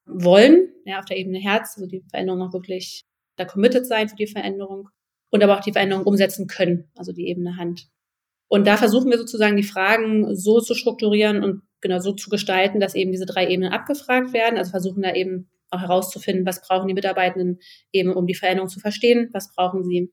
wollen, 0.10 0.70
ja, 0.86 1.00
auf 1.00 1.06
der 1.06 1.18
Ebene 1.18 1.40
Herz, 1.40 1.74
also 1.76 1.88
die 1.88 2.04
Veränderung 2.10 2.42
auch 2.42 2.54
wirklich 2.54 3.06
da 3.36 3.46
committed 3.46 3.86
sein 3.86 4.10
für 4.10 4.16
die 4.16 4.28
Veränderung 4.28 4.90
und 5.30 5.44
aber 5.44 5.58
auch 5.58 5.64
die 5.64 5.72
Veränderung 5.72 6.06
umsetzen 6.06 6.48
können, 6.48 6.90
also 6.96 7.12
die 7.14 7.28
Ebene 7.28 7.58
Hand. 7.58 7.88
Und 8.48 8.66
da 8.66 8.78
versuchen 8.78 9.12
wir 9.12 9.18
sozusagen 9.18 9.56
die 9.56 9.64
Fragen 9.64 10.36
so 10.36 10.60
zu 10.60 10.74
strukturieren 10.74 11.44
und 11.44 11.62
genau 11.82 12.00
so 12.00 12.14
zu 12.14 12.30
gestalten, 12.30 12.80
dass 12.80 12.96
eben 12.96 13.12
diese 13.12 13.28
drei 13.28 13.48
Ebenen 13.48 13.72
abgefragt 13.72 14.34
werden. 14.34 14.58
Also 14.58 14.72
versuchen 14.72 15.04
da 15.04 15.14
eben 15.14 15.50
auch 15.70 15.82
herauszufinden, 15.82 16.46
was 16.46 16.62
brauchen 16.62 16.88
die 16.88 16.96
Mitarbeitenden 16.96 17.60
eben, 17.92 18.14
um 18.14 18.26
die 18.26 18.36
Veränderung 18.36 18.70
zu 18.70 18.80
verstehen, 18.80 19.30
was 19.34 19.54
brauchen 19.54 19.84
sie, 19.84 20.12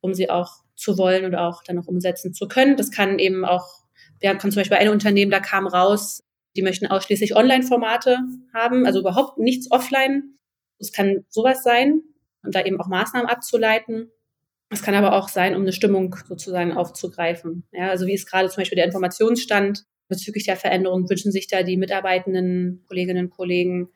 um 0.00 0.12
sie 0.14 0.28
auch 0.28 0.50
zu 0.76 0.98
wollen 0.98 1.24
und 1.24 1.34
auch 1.34 1.62
dann 1.64 1.76
noch 1.76 1.86
umsetzen 1.86 2.34
zu 2.34 2.46
können. 2.46 2.76
Das 2.76 2.90
kann 2.90 3.18
eben 3.18 3.44
auch, 3.44 3.66
wir 4.20 4.28
haben 4.28 4.38
zum 4.38 4.50
Beispiel 4.54 4.76
ein 4.76 4.90
Unternehmen, 4.90 5.30
da 5.30 5.40
kam 5.40 5.66
raus, 5.66 6.22
die 6.58 6.62
möchten 6.62 6.88
ausschließlich 6.88 7.36
Online-Formate 7.36 8.18
haben, 8.52 8.84
also 8.84 8.98
überhaupt 8.98 9.38
nichts 9.38 9.70
offline. 9.70 10.34
Es 10.80 10.90
kann 10.92 11.24
sowas 11.28 11.62
sein 11.62 12.02
und 12.42 12.56
da 12.56 12.64
eben 12.64 12.80
auch 12.80 12.88
Maßnahmen 12.88 13.28
abzuleiten. 13.28 14.10
Es 14.70 14.82
kann 14.82 14.96
aber 14.96 15.12
auch 15.12 15.28
sein, 15.28 15.54
um 15.54 15.62
eine 15.62 15.72
Stimmung 15.72 16.16
sozusagen 16.26 16.72
aufzugreifen. 16.72 17.62
Ja, 17.70 17.90
also 17.90 18.06
wie 18.06 18.14
ist 18.14 18.28
gerade 18.28 18.48
zum 18.48 18.62
Beispiel 18.62 18.74
der 18.74 18.86
Informationsstand 18.86 19.84
bezüglich 20.08 20.46
der 20.46 20.56
Veränderung? 20.56 21.08
Wünschen 21.08 21.30
sich 21.30 21.46
da 21.46 21.62
die 21.62 21.76
mitarbeitenden 21.76 22.82
Kolleginnen 22.88 23.26
und 23.26 23.30
Kollegen 23.30 23.90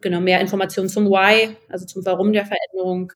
genau 0.00 0.20
mehr 0.20 0.40
Informationen 0.40 0.88
zum 0.88 1.06
Why, 1.06 1.56
also 1.68 1.86
zum 1.86 2.04
Warum 2.04 2.32
der 2.32 2.46
Veränderung? 2.46 3.12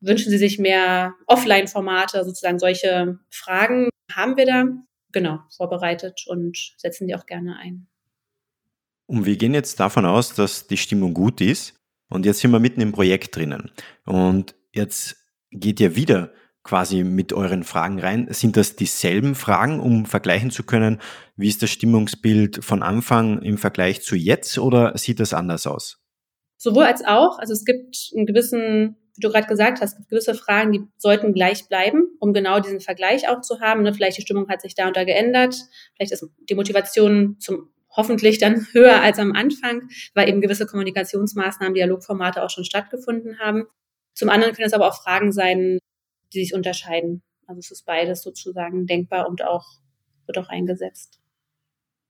Wünschen 0.00 0.30
Sie 0.30 0.38
sich 0.38 0.58
mehr 0.58 1.14
Offline-Formate, 1.26 2.22
sozusagen 2.22 2.58
solche 2.58 3.18
Fragen 3.30 3.88
haben 4.12 4.36
wir 4.36 4.44
da 4.44 4.66
genau 5.10 5.38
vorbereitet 5.56 6.26
und 6.26 6.74
setzen 6.76 7.06
die 7.06 7.14
auch 7.14 7.24
gerne 7.24 7.56
ein. 7.56 7.88
Und 9.06 9.24
wir 9.24 9.36
gehen 9.36 9.54
jetzt 9.54 9.78
davon 9.80 10.04
aus, 10.04 10.34
dass 10.34 10.66
die 10.66 10.76
Stimmung 10.76 11.14
gut 11.14 11.40
ist. 11.40 11.74
Und 12.08 12.26
jetzt 12.26 12.40
sind 12.40 12.50
wir 12.50 12.60
mitten 12.60 12.80
im 12.80 12.92
Projekt 12.92 13.36
drinnen. 13.36 13.70
Und 14.04 14.54
jetzt 14.72 15.16
geht 15.50 15.80
ihr 15.80 15.96
wieder 15.96 16.32
quasi 16.62 17.04
mit 17.04 17.32
euren 17.32 17.62
Fragen 17.62 18.00
rein. 18.00 18.26
Sind 18.30 18.56
das 18.56 18.76
dieselben 18.76 19.34
Fragen, 19.34 19.80
um 19.80 20.04
vergleichen 20.04 20.50
zu 20.50 20.64
können, 20.64 21.00
wie 21.36 21.48
ist 21.48 21.62
das 21.62 21.70
Stimmungsbild 21.70 22.64
von 22.64 22.82
Anfang 22.82 23.40
im 23.42 23.56
Vergleich 23.56 24.02
zu 24.02 24.16
jetzt 24.16 24.58
oder 24.58 24.96
sieht 24.98 25.20
das 25.20 25.32
anders 25.32 25.66
aus? 25.66 26.02
Sowohl 26.56 26.84
als 26.84 27.04
auch. 27.04 27.38
Also 27.38 27.52
es 27.52 27.64
gibt 27.64 28.10
einen 28.16 28.26
gewissen, 28.26 28.96
wie 29.14 29.20
du 29.20 29.30
gerade 29.30 29.46
gesagt 29.46 29.80
hast, 29.80 30.08
gewisse 30.08 30.34
Fragen, 30.34 30.72
die 30.72 30.82
sollten 30.96 31.32
gleich 31.32 31.68
bleiben, 31.68 32.08
um 32.18 32.32
genau 32.32 32.58
diesen 32.58 32.80
Vergleich 32.80 33.28
auch 33.28 33.42
zu 33.42 33.60
haben. 33.60 33.82
Ne? 33.82 33.94
Vielleicht 33.94 34.18
die 34.18 34.22
Stimmung 34.22 34.48
hat 34.48 34.60
sich 34.60 34.74
da 34.74 34.88
und 34.88 34.96
da 34.96 35.04
geändert. 35.04 35.54
Vielleicht 35.94 36.12
ist 36.12 36.26
die 36.48 36.54
Motivation 36.54 37.36
zum 37.38 37.70
hoffentlich 37.96 38.38
dann 38.38 38.66
höher 38.72 39.00
als 39.00 39.18
am 39.18 39.32
Anfang, 39.32 39.88
weil 40.14 40.28
eben 40.28 40.40
gewisse 40.40 40.66
Kommunikationsmaßnahmen, 40.66 41.74
Dialogformate 41.74 42.42
auch 42.42 42.50
schon 42.50 42.64
stattgefunden 42.64 43.38
haben. 43.38 43.64
Zum 44.14 44.28
anderen 44.28 44.54
können 44.54 44.66
es 44.66 44.74
aber 44.74 44.88
auch 44.88 45.02
Fragen 45.02 45.32
sein, 45.32 45.78
die 46.32 46.44
sich 46.44 46.54
unterscheiden. 46.54 47.22
Also 47.46 47.60
es 47.60 47.70
ist 47.70 47.86
beides 47.86 48.22
sozusagen 48.22 48.86
denkbar 48.86 49.28
und 49.28 49.42
auch 49.44 49.66
wird 50.26 50.38
auch 50.38 50.48
eingesetzt. 50.48 51.20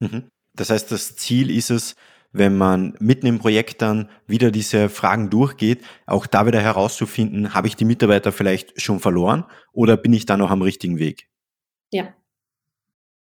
Mhm. 0.01 0.29
Das 0.55 0.71
heißt, 0.71 0.91
das 0.91 1.17
Ziel 1.17 1.51
ist 1.51 1.71
es, 1.71 1.95
wenn 2.33 2.57
man 2.57 2.95
mitten 2.99 3.27
im 3.27 3.39
Projekt 3.39 3.83
dann 3.83 4.11
wieder 4.27 4.51
diese 4.51 4.89
Fragen 4.89 5.31
durchgeht, 5.31 5.85
auch 6.07 6.27
da 6.27 6.47
wieder 6.47 6.61
herauszufinden, 6.61 7.55
habe 7.55 7.67
ich 7.67 7.77
die 7.77 7.85
Mitarbeiter 7.85 8.33
vielleicht 8.33 8.81
schon 8.81 9.01
verloren 9.01 9.45
oder 9.73 9.97
bin 9.97 10.13
ich 10.13 10.27
da 10.27 10.37
noch 10.37 10.51
am 10.51 10.63
richtigen 10.63 10.99
Weg? 10.99 11.29
Ja. 11.91 12.15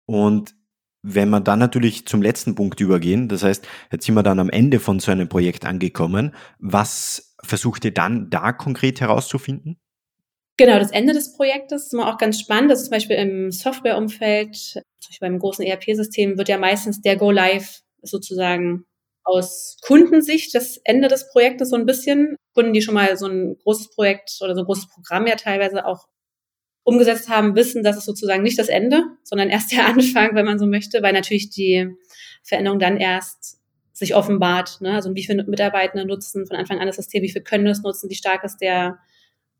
Und 0.05 0.55
wenn 1.03 1.29
wir 1.29 1.41
dann 1.41 1.59
natürlich 1.59 2.07
zum 2.07 2.21
letzten 2.21 2.55
Punkt 2.55 2.79
übergehen, 2.79 3.27
das 3.27 3.43
heißt, 3.43 3.67
jetzt 3.91 4.05
sind 4.05 4.15
wir 4.15 4.23
dann 4.23 4.39
am 4.39 4.49
Ende 4.49 4.79
von 4.79 4.99
so 4.99 5.11
einem 5.11 5.29
Projekt 5.29 5.65
angekommen, 5.65 6.33
was 6.59 7.35
versucht 7.43 7.85
ihr 7.85 7.93
dann 7.93 8.29
da 8.29 8.53
konkret 8.53 9.01
herauszufinden? 9.01 9.77
Genau, 10.57 10.79
das 10.79 10.91
Ende 10.91 11.13
des 11.13 11.35
Projektes 11.35 11.85
ist 11.85 11.93
immer 11.93 12.13
auch 12.13 12.17
ganz 12.17 12.39
spannend. 12.39 12.71
Das 12.71 12.79
ist 12.79 12.85
zum 12.85 12.91
Beispiel 12.91 13.17
im 13.17 13.51
Softwareumfeld, 13.51 14.55
zum 14.55 14.81
Beispiel 15.09 15.29
beim 15.29 15.39
großen 15.39 15.65
ERP-System, 15.65 16.37
wird 16.37 16.47
ja 16.47 16.57
meistens 16.57 17.01
der 17.01 17.17
Go-Live 17.17 17.81
sozusagen 18.01 18.85
aus 19.25 19.77
Kundensicht 19.81 20.53
das 20.53 20.77
Ende 20.83 21.07
des 21.07 21.29
Projektes 21.31 21.69
so 21.69 21.75
ein 21.75 21.85
bisschen. 21.85 22.35
Kunden, 22.53 22.73
die 22.73 22.81
schon 22.81 22.93
mal 22.93 23.17
so 23.17 23.27
ein 23.27 23.57
großes 23.63 23.95
Projekt 23.95 24.37
oder 24.41 24.53
so 24.53 24.61
ein 24.61 24.65
großes 24.65 24.89
Programm 24.89 25.25
ja 25.25 25.35
teilweise 25.35 25.85
auch 25.85 26.05
umgesetzt 26.83 27.29
haben, 27.29 27.55
wissen, 27.55 27.83
dass 27.83 27.97
es 27.97 28.05
sozusagen 28.05 28.43
nicht 28.43 28.59
das 28.59 28.69
Ende, 28.69 29.03
sondern 29.23 29.49
erst 29.49 29.71
der 29.71 29.85
Anfang, 29.87 30.35
wenn 30.35 30.45
man 30.45 30.59
so 30.59 30.67
möchte, 30.67 31.01
weil 31.01 31.13
natürlich 31.13 31.49
die 31.49 31.89
Veränderung 32.43 32.79
dann 32.79 32.97
erst 32.97 33.59
sich 33.93 34.15
offenbart. 34.15 34.81
Ne? 34.81 34.93
Also 34.93 35.13
wie 35.15 35.23
viele 35.23 35.43
Mitarbeitende 35.45 36.05
nutzen 36.05 36.47
von 36.47 36.57
Anfang 36.57 36.79
an 36.79 36.87
das 36.87 36.97
System, 36.97 37.23
wie 37.23 37.29
viele 37.29 37.43
können 37.43 37.67
es 37.67 37.83
nutzen, 37.83 38.09
wie 38.09 38.15
stark 38.15 38.43
ist 38.43 38.57
der 38.57 38.99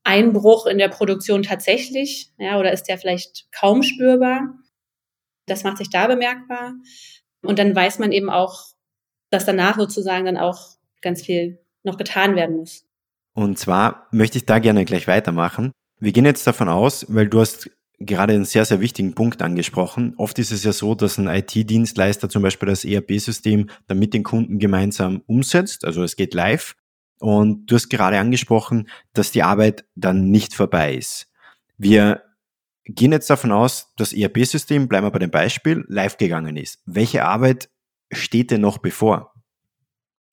Einbruch 0.03 0.65
in 0.65 0.77
der 0.77 0.89
Produktion 0.89 1.44
tatsächlich, 1.44 2.32
ja, 2.38 2.60
oder 2.60 2.74
ist 2.74 2.84
der 2.84 2.98
vielleicht 2.98 3.48
kaum 3.53 3.84
spürbar? 3.84 4.56
Das 5.46 5.63
macht 5.63 5.77
sich 5.77 5.89
da 5.89 6.08
bemerkbar. 6.08 6.74
Und 7.42 7.60
dann 7.60 7.74
weiß 7.75 8.00
man 8.00 8.12
eben 8.12 8.30
auch, 8.30 8.65
dass 9.30 9.46
danach 9.46 9.77
sozusagen 9.77 10.25
dann 10.25 10.38
auch 10.38 10.72
ganz 11.01 11.22
viel 11.24 11.60
noch 11.84 11.98
getan 11.98 12.36
werden 12.36 12.58
muss. 12.58 12.86
Und 13.34 13.58
zwar 13.58 14.08
möchte 14.12 14.38
ich 14.38 14.46
da 14.46 14.60
gerne 14.60 14.86
gleich 14.86 15.08
weitermachen. 15.08 15.72
Wir 16.03 16.12
gehen 16.12 16.25
jetzt 16.25 16.45
davon 16.45 16.67
aus, 16.67 17.05
weil 17.07 17.29
du 17.29 17.39
hast 17.39 17.69
gerade 17.98 18.33
einen 18.33 18.43
sehr, 18.43 18.65
sehr 18.65 18.81
wichtigen 18.81 19.15
Punkt 19.15 19.41
angesprochen. 19.41 20.15
Oft 20.17 20.38
ist 20.38 20.51
es 20.51 20.65
ja 20.65 20.74
so, 20.74 20.95
dass 20.95 21.17
ein 21.17 21.29
IT-Dienstleister 21.29 22.27
zum 22.27 22.43
Beispiel 22.43 22.67
das 22.67 22.83
ERP-System 22.83 23.69
dann 23.88 24.00
mit 24.00 24.13
den 24.13 24.24
Kunden 24.24 24.60
gemeinsam 24.60 25.24
umsetzt. 25.27 25.86
Also 25.86 26.03
es 26.03 26.17
geht 26.17 26.33
live. 26.33 26.75
Und 27.22 27.67
du 27.67 27.75
hast 27.75 27.88
gerade 27.88 28.19
angesprochen, 28.19 28.89
dass 29.13 29.31
die 29.31 29.43
Arbeit 29.43 29.86
dann 29.95 30.29
nicht 30.29 30.53
vorbei 30.53 30.93
ist. 30.93 31.31
Wir 31.77 32.22
gehen 32.83 33.13
jetzt 33.13 33.29
davon 33.29 33.53
aus, 33.53 33.93
das 33.95 34.12
ERP-System, 34.12 34.89
bleiben 34.89 35.07
wir 35.07 35.12
bei 35.12 35.19
dem 35.19 35.31
Beispiel, 35.31 35.86
live 35.88 36.17
gegangen 36.17 36.57
ist. 36.57 36.81
Welche 36.86 37.24
Arbeit 37.24 37.69
steht 38.12 38.51
denn 38.51 38.60
noch 38.60 38.79
bevor? 38.79 39.33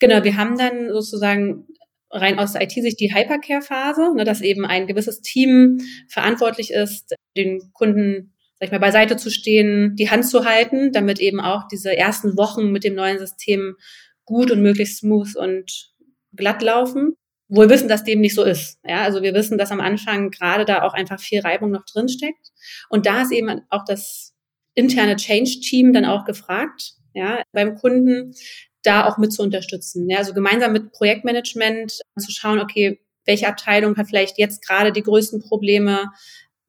Genau, 0.00 0.24
wir 0.24 0.36
haben 0.36 0.58
dann 0.58 0.88
sozusagen 0.88 1.68
rein 2.10 2.38
aus 2.38 2.52
der 2.52 2.62
IT-Sicht 2.62 3.00
die 3.00 3.14
Hypercare-Phase, 3.14 4.14
ne, 4.14 4.24
dass 4.24 4.40
eben 4.40 4.64
ein 4.64 4.86
gewisses 4.86 5.20
Team 5.20 5.78
verantwortlich 6.08 6.72
ist, 6.72 7.14
den 7.36 7.72
Kunden, 7.72 8.34
sag 8.58 8.66
ich 8.66 8.72
mal, 8.72 8.78
beiseite 8.78 9.16
zu 9.16 9.30
stehen, 9.30 9.94
die 9.96 10.10
Hand 10.10 10.26
zu 10.26 10.44
halten, 10.44 10.92
damit 10.92 11.20
eben 11.20 11.40
auch 11.40 11.68
diese 11.68 11.96
ersten 11.96 12.36
Wochen 12.36 12.72
mit 12.72 12.84
dem 12.84 12.94
neuen 12.94 13.18
System 13.18 13.76
gut 14.24 14.50
und 14.50 14.62
möglichst 14.62 14.98
smooth 14.98 15.36
und 15.36 15.92
glatt 16.34 16.62
laufen. 16.62 17.14
Wo 17.52 17.62
wir 17.62 17.70
wissen, 17.70 17.88
dass 17.88 18.04
dem 18.04 18.20
nicht 18.20 18.36
so 18.36 18.44
ist. 18.44 18.78
Ja, 18.84 19.02
also 19.02 19.22
wir 19.22 19.34
wissen, 19.34 19.58
dass 19.58 19.72
am 19.72 19.80
Anfang 19.80 20.30
gerade 20.30 20.64
da 20.64 20.82
auch 20.82 20.94
einfach 20.94 21.18
viel 21.18 21.40
Reibung 21.40 21.72
noch 21.72 21.84
drin 21.84 22.08
steckt. 22.08 22.52
Und 22.88 23.06
da 23.06 23.22
ist 23.22 23.32
eben 23.32 23.62
auch 23.70 23.84
das 23.84 24.36
interne 24.74 25.16
Change-Team 25.16 25.92
dann 25.92 26.04
auch 26.04 26.24
gefragt, 26.24 26.92
ja, 27.12 27.42
beim 27.52 27.74
Kunden 27.74 28.34
da 28.82 29.06
auch 29.06 29.18
mit 29.18 29.32
zu 29.32 29.42
unterstützen. 29.42 30.08
Ja, 30.08 30.18
also 30.18 30.32
gemeinsam 30.32 30.72
mit 30.72 30.92
Projektmanagement 30.92 32.00
zu 32.18 32.30
schauen, 32.30 32.60
okay, 32.60 33.00
welche 33.26 33.48
Abteilung 33.48 33.96
hat 33.96 34.08
vielleicht 34.08 34.38
jetzt 34.38 34.66
gerade 34.66 34.92
die 34.92 35.02
größten 35.02 35.40
Probleme, 35.40 36.10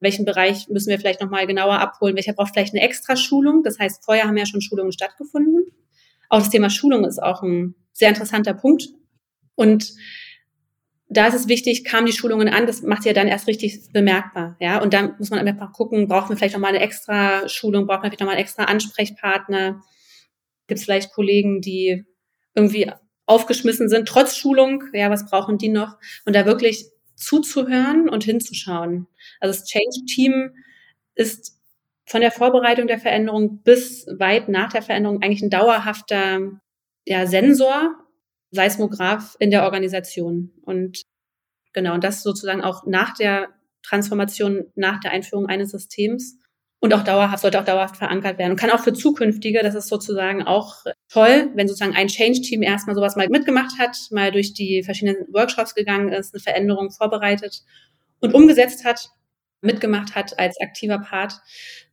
welchen 0.00 0.24
Bereich 0.24 0.68
müssen 0.68 0.90
wir 0.90 0.98
vielleicht 0.98 1.20
nochmal 1.20 1.46
genauer 1.46 1.78
abholen, 1.78 2.16
welcher 2.16 2.34
braucht 2.34 2.52
vielleicht 2.52 2.74
eine 2.74 2.82
extra 2.82 3.16
Schulung. 3.16 3.62
Das 3.62 3.78
heißt, 3.78 4.04
vorher 4.04 4.24
haben 4.26 4.36
ja 4.36 4.46
schon 4.46 4.60
Schulungen 4.60 4.92
stattgefunden. 4.92 5.66
Auch 6.28 6.40
das 6.40 6.50
Thema 6.50 6.70
Schulung 6.70 7.04
ist 7.04 7.22
auch 7.22 7.42
ein 7.42 7.74
sehr 7.92 8.08
interessanter 8.08 8.54
Punkt. 8.54 8.88
Und 9.54 9.92
da 11.08 11.26
ist 11.26 11.34
es 11.34 11.48
wichtig, 11.48 11.84
kamen 11.84 12.06
die 12.06 12.12
Schulungen 12.12 12.48
an, 12.48 12.66
das 12.66 12.82
macht 12.82 13.04
ja 13.04 13.12
dann 13.12 13.28
erst 13.28 13.46
richtig 13.46 13.92
bemerkbar, 13.92 14.56
ja. 14.60 14.80
Und 14.80 14.94
dann 14.94 15.14
muss 15.18 15.30
man 15.30 15.46
einfach 15.46 15.72
gucken, 15.72 16.08
braucht 16.08 16.30
man 16.30 16.38
vielleicht 16.38 16.54
nochmal 16.54 16.70
eine 16.70 16.80
extra 16.80 17.48
Schulung, 17.48 17.86
braucht 17.86 18.00
man 18.00 18.10
vielleicht 18.10 18.20
nochmal 18.20 18.36
einen 18.36 18.44
extra 18.44 18.64
Ansprechpartner? 18.64 19.82
Gibt 20.72 20.78
es 20.78 20.84
vielleicht 20.86 21.12
Kollegen, 21.12 21.60
die 21.60 22.06
irgendwie 22.54 22.90
aufgeschmissen 23.26 23.90
sind, 23.90 24.08
trotz 24.08 24.38
Schulung, 24.38 24.84
ja, 24.94 25.10
was 25.10 25.28
brauchen 25.28 25.58
die 25.58 25.68
noch? 25.68 25.98
Und 26.24 26.34
da 26.34 26.46
wirklich 26.46 26.86
zuzuhören 27.14 28.08
und 28.08 28.24
hinzuschauen. 28.24 29.06
Also 29.38 29.58
das 29.58 29.68
Change-Team 29.68 30.54
ist 31.14 31.60
von 32.06 32.22
der 32.22 32.30
Vorbereitung 32.30 32.86
der 32.86 32.98
Veränderung 32.98 33.62
bis 33.62 34.06
weit 34.18 34.48
nach 34.48 34.72
der 34.72 34.80
Veränderung 34.80 35.20
eigentlich 35.20 35.42
ein 35.42 35.50
dauerhafter 35.50 36.40
ja, 37.04 37.26
Sensor, 37.26 37.94
Seismograph 38.50 39.36
in 39.40 39.50
der 39.50 39.64
Organisation. 39.64 40.52
Und 40.62 41.02
genau, 41.74 41.92
und 41.92 42.02
das 42.02 42.22
sozusagen 42.22 42.62
auch 42.62 42.86
nach 42.86 43.12
der 43.14 43.50
Transformation, 43.82 44.72
nach 44.74 45.00
der 45.00 45.10
Einführung 45.10 45.48
eines 45.48 45.72
Systems 45.72 46.38
und 46.82 46.92
auch 46.94 47.04
dauerhaft, 47.04 47.42
sollte 47.42 47.60
auch 47.60 47.64
dauerhaft 47.64 47.96
verankert 47.96 48.38
werden 48.38 48.50
und 48.50 48.56
kann 48.58 48.70
auch 48.70 48.80
für 48.80 48.92
zukünftige, 48.92 49.62
das 49.62 49.76
ist 49.76 49.86
sozusagen 49.86 50.42
auch 50.42 50.84
toll, 51.08 51.48
wenn 51.54 51.68
sozusagen 51.68 51.94
ein 51.94 52.08
Change-Team 52.08 52.60
erstmal 52.60 52.96
sowas 52.96 53.14
mal 53.14 53.28
mitgemacht 53.28 53.78
hat, 53.78 53.96
mal 54.10 54.32
durch 54.32 54.52
die 54.52 54.82
verschiedenen 54.82 55.32
Workshops 55.32 55.76
gegangen 55.76 56.08
ist, 56.12 56.34
eine 56.34 56.42
Veränderung 56.42 56.90
vorbereitet 56.90 57.62
und 58.18 58.34
umgesetzt 58.34 58.84
hat, 58.84 59.10
mitgemacht 59.60 60.16
hat 60.16 60.36
als 60.40 60.60
aktiver 60.60 60.98
Part, 60.98 61.34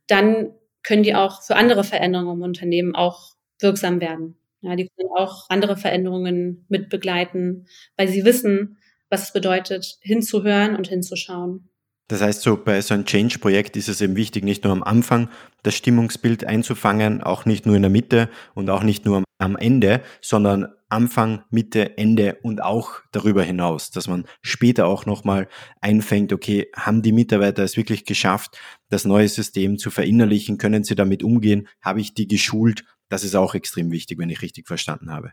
dann 0.08 0.50
können 0.82 1.04
die 1.04 1.14
auch 1.14 1.40
für 1.44 1.54
andere 1.54 1.84
Veränderungen 1.84 2.38
im 2.38 2.42
Unternehmen 2.42 2.96
auch 2.96 3.34
wirksam 3.60 4.00
werden. 4.00 4.36
Ja, 4.60 4.74
die 4.74 4.88
können 4.96 5.10
auch 5.16 5.44
andere 5.50 5.76
Veränderungen 5.76 6.66
mit 6.68 6.88
begleiten, 6.88 7.66
weil 7.96 8.08
sie 8.08 8.24
wissen, 8.24 8.78
was 9.08 9.22
es 9.22 9.32
bedeutet, 9.32 9.98
hinzuhören 10.00 10.74
und 10.74 10.88
hinzuschauen. 10.88 11.69
Das 12.10 12.22
heißt, 12.22 12.42
so 12.42 12.56
bei 12.56 12.80
so 12.80 12.92
einem 12.92 13.04
Change-Projekt 13.04 13.76
ist 13.76 13.88
es 13.88 14.00
eben 14.00 14.16
wichtig, 14.16 14.42
nicht 14.42 14.64
nur 14.64 14.72
am 14.72 14.82
Anfang 14.82 15.28
das 15.62 15.76
Stimmungsbild 15.76 16.44
einzufangen, 16.44 17.22
auch 17.22 17.44
nicht 17.44 17.66
nur 17.66 17.76
in 17.76 17.82
der 17.82 17.90
Mitte 17.90 18.28
und 18.52 18.68
auch 18.68 18.82
nicht 18.82 19.04
nur 19.04 19.22
am 19.38 19.56
Ende, 19.56 20.02
sondern 20.20 20.66
Anfang, 20.88 21.44
Mitte, 21.50 21.98
Ende 21.98 22.38
und 22.42 22.64
auch 22.64 22.94
darüber 23.12 23.44
hinaus, 23.44 23.92
dass 23.92 24.08
man 24.08 24.24
später 24.42 24.88
auch 24.88 25.06
nochmal 25.06 25.46
einfängt, 25.80 26.32
okay, 26.32 26.66
haben 26.74 27.02
die 27.02 27.12
Mitarbeiter 27.12 27.62
es 27.62 27.76
wirklich 27.76 28.04
geschafft, 28.04 28.58
das 28.88 29.04
neue 29.04 29.28
System 29.28 29.78
zu 29.78 29.92
verinnerlichen? 29.92 30.58
Können 30.58 30.82
sie 30.82 30.96
damit 30.96 31.22
umgehen? 31.22 31.68
Habe 31.80 32.00
ich 32.00 32.12
die 32.12 32.26
geschult? 32.26 32.82
Das 33.08 33.22
ist 33.22 33.36
auch 33.36 33.54
extrem 33.54 33.92
wichtig, 33.92 34.18
wenn 34.18 34.30
ich 34.30 34.42
richtig 34.42 34.66
verstanden 34.66 35.12
habe. 35.12 35.30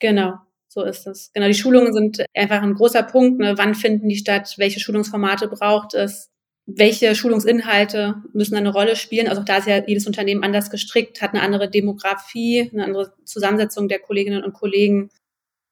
Genau, 0.00 0.34
so 0.74 0.82
ist 0.82 1.06
es. 1.06 1.30
Genau, 1.32 1.46
die 1.46 1.54
Schulungen 1.54 1.92
sind 1.92 2.24
einfach 2.34 2.60
ein 2.60 2.74
großer 2.74 3.04
Punkt. 3.04 3.38
Ne? 3.38 3.54
Wann 3.56 3.76
finden 3.76 4.08
die 4.08 4.16
statt? 4.16 4.54
Welche 4.58 4.80
Schulungsformate 4.80 5.46
braucht 5.46 5.94
es? 5.94 6.30
Welche 6.66 7.14
Schulungsinhalte 7.14 8.16
müssen 8.32 8.56
eine 8.56 8.72
Rolle 8.72 8.96
spielen? 8.96 9.28
Also 9.28 9.42
auch 9.42 9.44
da 9.44 9.58
ist 9.58 9.68
ja 9.68 9.86
jedes 9.86 10.08
Unternehmen 10.08 10.42
anders 10.42 10.70
gestrickt, 10.70 11.22
hat 11.22 11.32
eine 11.32 11.42
andere 11.42 11.70
Demografie, 11.70 12.70
eine 12.72 12.84
andere 12.84 13.12
Zusammensetzung 13.24 13.86
der 13.86 14.00
Kolleginnen 14.00 14.42
und 14.42 14.52
Kollegen. 14.52 15.10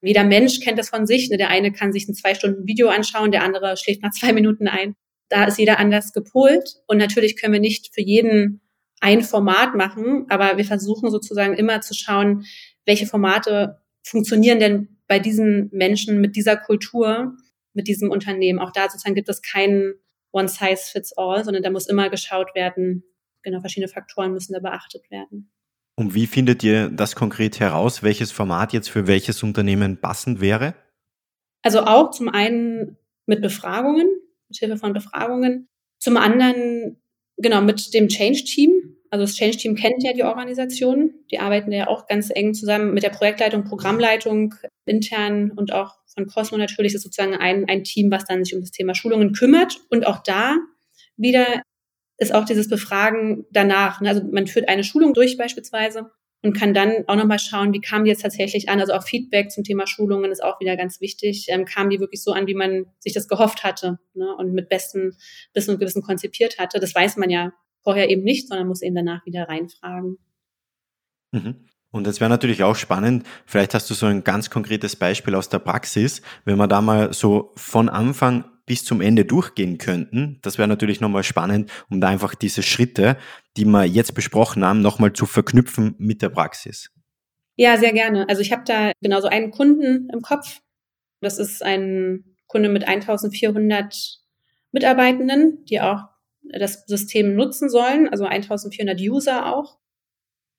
Jeder 0.02 0.22
Mensch 0.22 0.60
kennt 0.60 0.78
das 0.78 0.90
von 0.90 1.04
sich. 1.04 1.30
Ne? 1.30 1.36
Der 1.36 1.48
eine 1.48 1.72
kann 1.72 1.92
sich 1.92 2.06
ein 2.06 2.14
zwei 2.14 2.36
Stunden 2.36 2.68
Video 2.68 2.88
anschauen, 2.88 3.32
der 3.32 3.42
andere 3.42 3.76
schläft 3.76 4.02
nach 4.02 4.12
zwei 4.12 4.32
Minuten 4.32 4.68
ein. 4.68 4.94
Da 5.28 5.44
ist 5.44 5.58
jeder 5.58 5.80
anders 5.80 6.12
gepolt. 6.12 6.76
Und 6.86 6.98
natürlich 6.98 7.40
können 7.40 7.54
wir 7.54 7.60
nicht 7.60 7.92
für 7.92 8.02
jeden 8.02 8.60
ein 9.00 9.22
Format 9.22 9.74
machen, 9.74 10.26
aber 10.28 10.58
wir 10.58 10.64
versuchen 10.64 11.10
sozusagen 11.10 11.54
immer 11.54 11.80
zu 11.80 11.92
schauen, 11.92 12.44
welche 12.86 13.06
Formate 13.06 13.81
funktionieren 14.02 14.60
denn 14.60 14.98
bei 15.06 15.18
diesen 15.18 15.68
Menschen 15.72 16.20
mit 16.20 16.36
dieser 16.36 16.56
Kultur, 16.56 17.36
mit 17.74 17.88
diesem 17.88 18.10
Unternehmen. 18.10 18.58
Auch 18.58 18.72
da 18.72 18.88
sozusagen 18.88 19.14
gibt 19.14 19.28
es 19.28 19.42
keinen 19.42 19.94
One 20.32 20.48
Size 20.48 20.82
Fits 20.90 21.12
All, 21.16 21.44
sondern 21.44 21.62
da 21.62 21.70
muss 21.70 21.86
immer 21.86 22.08
geschaut 22.10 22.54
werden, 22.54 23.04
genau, 23.42 23.60
verschiedene 23.60 23.88
Faktoren 23.88 24.32
müssen 24.32 24.54
da 24.54 24.60
beachtet 24.60 25.10
werden. 25.10 25.50
Und 25.96 26.14
wie 26.14 26.26
findet 26.26 26.64
ihr 26.64 26.88
das 26.88 27.14
konkret 27.14 27.60
heraus, 27.60 28.02
welches 28.02 28.32
Format 28.32 28.72
jetzt 28.72 28.88
für 28.88 29.06
welches 29.06 29.42
Unternehmen 29.42 30.00
passend 30.00 30.40
wäre? 30.40 30.74
Also 31.62 31.80
auch 31.80 32.10
zum 32.10 32.28
einen 32.28 32.96
mit 33.26 33.42
Befragungen, 33.42 34.08
mit 34.48 34.58
Hilfe 34.58 34.78
von 34.78 34.94
Befragungen. 34.94 35.68
Zum 35.98 36.16
anderen, 36.16 37.00
genau, 37.36 37.60
mit 37.60 37.94
dem 37.94 38.08
Change-Team, 38.08 38.81
also 39.12 39.24
das 39.24 39.34
Change-Team 39.34 39.74
kennt 39.74 40.02
ja 40.02 40.14
die 40.14 40.22
Organisation. 40.22 41.12
Die 41.30 41.38
arbeiten 41.38 41.70
ja 41.70 41.86
auch 41.86 42.06
ganz 42.06 42.30
eng 42.34 42.54
zusammen 42.54 42.94
mit 42.94 43.02
der 43.02 43.10
Projektleitung, 43.10 43.62
Programmleitung 43.62 44.54
intern 44.86 45.50
und 45.50 45.70
auch 45.74 45.96
von 46.14 46.26
Cosmo 46.26 46.56
natürlich 46.56 46.94
ist 46.94 47.02
sozusagen 47.02 47.34
ein, 47.34 47.68
ein 47.68 47.84
Team, 47.84 48.10
was 48.10 48.24
dann 48.24 48.42
sich 48.42 48.54
um 48.54 48.62
das 48.62 48.70
Thema 48.70 48.94
Schulungen 48.94 49.34
kümmert. 49.34 49.76
Und 49.90 50.06
auch 50.06 50.22
da 50.22 50.56
wieder 51.18 51.60
ist 52.16 52.34
auch 52.34 52.46
dieses 52.46 52.70
Befragen 52.70 53.44
danach. 53.50 54.00
Ne? 54.00 54.08
Also 54.08 54.22
man 54.24 54.46
führt 54.46 54.70
eine 54.70 54.82
Schulung 54.82 55.12
durch 55.12 55.36
beispielsweise 55.36 56.10
und 56.42 56.54
kann 56.54 56.72
dann 56.72 57.04
auch 57.06 57.16
nochmal 57.16 57.38
schauen, 57.38 57.74
wie 57.74 57.82
kam 57.82 58.04
die 58.04 58.10
jetzt 58.10 58.22
tatsächlich 58.22 58.70
an. 58.70 58.80
Also 58.80 58.94
auch 58.94 59.02
Feedback 59.02 59.50
zum 59.50 59.62
Thema 59.62 59.86
Schulungen 59.86 60.32
ist 60.32 60.42
auch 60.42 60.58
wieder 60.58 60.78
ganz 60.78 61.02
wichtig. 61.02 61.48
Ähm, 61.50 61.66
kam 61.66 61.90
die 61.90 62.00
wirklich 62.00 62.22
so 62.22 62.32
an, 62.32 62.46
wie 62.46 62.54
man 62.54 62.86
sich 62.98 63.12
das 63.12 63.28
gehofft 63.28 63.62
hatte 63.62 63.98
ne? 64.14 64.34
und 64.38 64.54
mit 64.54 64.70
bestem 64.70 65.14
Wissen 65.52 65.72
und 65.72 65.80
Gewissen 65.80 66.02
konzipiert 66.02 66.58
hatte. 66.58 66.80
Das 66.80 66.94
weiß 66.94 67.18
man 67.18 67.28
ja 67.28 67.52
vorher 67.82 68.10
eben 68.10 68.22
nicht, 68.22 68.48
sondern 68.48 68.68
muss 68.68 68.82
eben 68.82 68.94
danach 68.94 69.24
wieder 69.26 69.48
reinfragen. 69.48 70.18
Mhm. 71.32 71.66
Und 71.90 72.06
das 72.06 72.20
wäre 72.20 72.30
natürlich 72.30 72.62
auch 72.62 72.74
spannend. 72.74 73.26
Vielleicht 73.44 73.74
hast 73.74 73.90
du 73.90 73.94
so 73.94 74.06
ein 74.06 74.24
ganz 74.24 74.48
konkretes 74.48 74.96
Beispiel 74.96 75.34
aus 75.34 75.50
der 75.50 75.58
Praxis, 75.58 76.22
wenn 76.44 76.56
wir 76.56 76.66
da 76.66 76.80
mal 76.80 77.12
so 77.12 77.52
von 77.56 77.88
Anfang 77.88 78.44
bis 78.64 78.84
zum 78.84 79.00
Ende 79.00 79.24
durchgehen 79.24 79.76
könnten. 79.76 80.38
Das 80.42 80.56
wäre 80.56 80.68
natürlich 80.68 81.00
nochmal 81.00 81.24
spannend, 81.24 81.70
um 81.90 82.00
da 82.00 82.08
einfach 82.08 82.34
diese 82.34 82.62
Schritte, 82.62 83.18
die 83.56 83.66
wir 83.66 83.84
jetzt 83.84 84.14
besprochen 84.14 84.64
haben, 84.64 84.80
nochmal 84.80 85.12
zu 85.12 85.26
verknüpfen 85.26 85.94
mit 85.98 86.22
der 86.22 86.30
Praxis. 86.30 86.90
Ja, 87.56 87.76
sehr 87.76 87.92
gerne. 87.92 88.28
Also 88.28 88.40
ich 88.40 88.52
habe 88.52 88.62
da 88.64 88.92
genauso 89.02 89.28
einen 89.28 89.50
Kunden 89.50 90.08
im 90.10 90.22
Kopf. 90.22 90.60
Das 91.20 91.38
ist 91.38 91.62
ein 91.62 92.24
Kunde 92.46 92.68
mit 92.68 92.88
1400 92.88 94.20
Mitarbeitenden, 94.72 95.64
die 95.66 95.80
auch 95.80 96.11
das 96.58 96.84
System 96.86 97.34
nutzen 97.34 97.68
sollen, 97.68 98.08
also 98.08 98.24
1400 98.24 99.00
User 99.00 99.54
auch. 99.54 99.78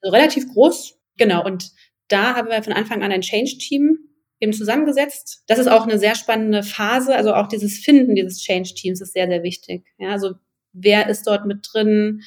Also 0.02 0.14
relativ 0.14 0.48
groß, 0.52 1.00
genau. 1.18 1.46
Und 1.46 1.72
da 2.08 2.36
haben 2.36 2.50
wir 2.50 2.62
von 2.64 2.74
Anfang 2.74 3.04
an 3.04 3.12
ein 3.12 3.22
Change-Team 3.22 3.98
eben 4.40 4.54
zusammengesetzt. 4.54 5.44
Das 5.48 5.60
ist 5.60 5.68
auch 5.68 5.84
eine 5.84 5.98
sehr 5.98 6.16
spannende 6.16 6.64
Phase. 6.64 7.16
Also 7.16 7.34
auch 7.34 7.48
dieses 7.48 7.80
Finden 7.80 8.16
dieses 8.16 8.40
Change-Teams 8.40 9.02
ist 9.02 9.14
sehr, 9.14 9.28
sehr 9.28 9.44
wichtig. 9.44 9.86
Ja, 9.98 10.10
also 10.10 10.34
wer 10.74 11.08
ist 11.10 11.26
dort 11.26 11.46
mit 11.46 11.66
drin? 11.72 12.22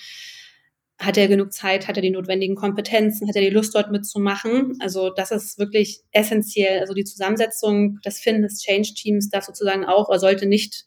Hat 0.99 1.19
er 1.19 1.29
genug 1.29 1.53
Zeit? 1.53 1.89
Hat 1.89 1.97
er 1.97 2.03
die 2.03 2.11
notwendigen 2.11 2.57
Kompetenzen? 2.57 3.29
Hat 3.29 3.37
er 3.37 3.43
die 3.43 3.51
Lust, 3.51 3.75
dort 3.75 3.91
mitzumachen? 3.91 4.79
Also 4.81 5.11
das 5.11 5.31
ist 5.31 5.59
wirklich 5.59 6.01
essentiell. 6.11 6.81
Also 6.81 6.95
die 6.95 7.05
Zusammensetzung, 7.05 7.99
das 8.03 8.19
Finden 8.19 8.43
des 8.43 8.63
Change-Teams 8.63 9.29
darf 9.29 9.45
sozusagen 9.45 9.85
auch 9.85 10.09
oder 10.09 10.19
sollte 10.19 10.47
nicht 10.47 10.87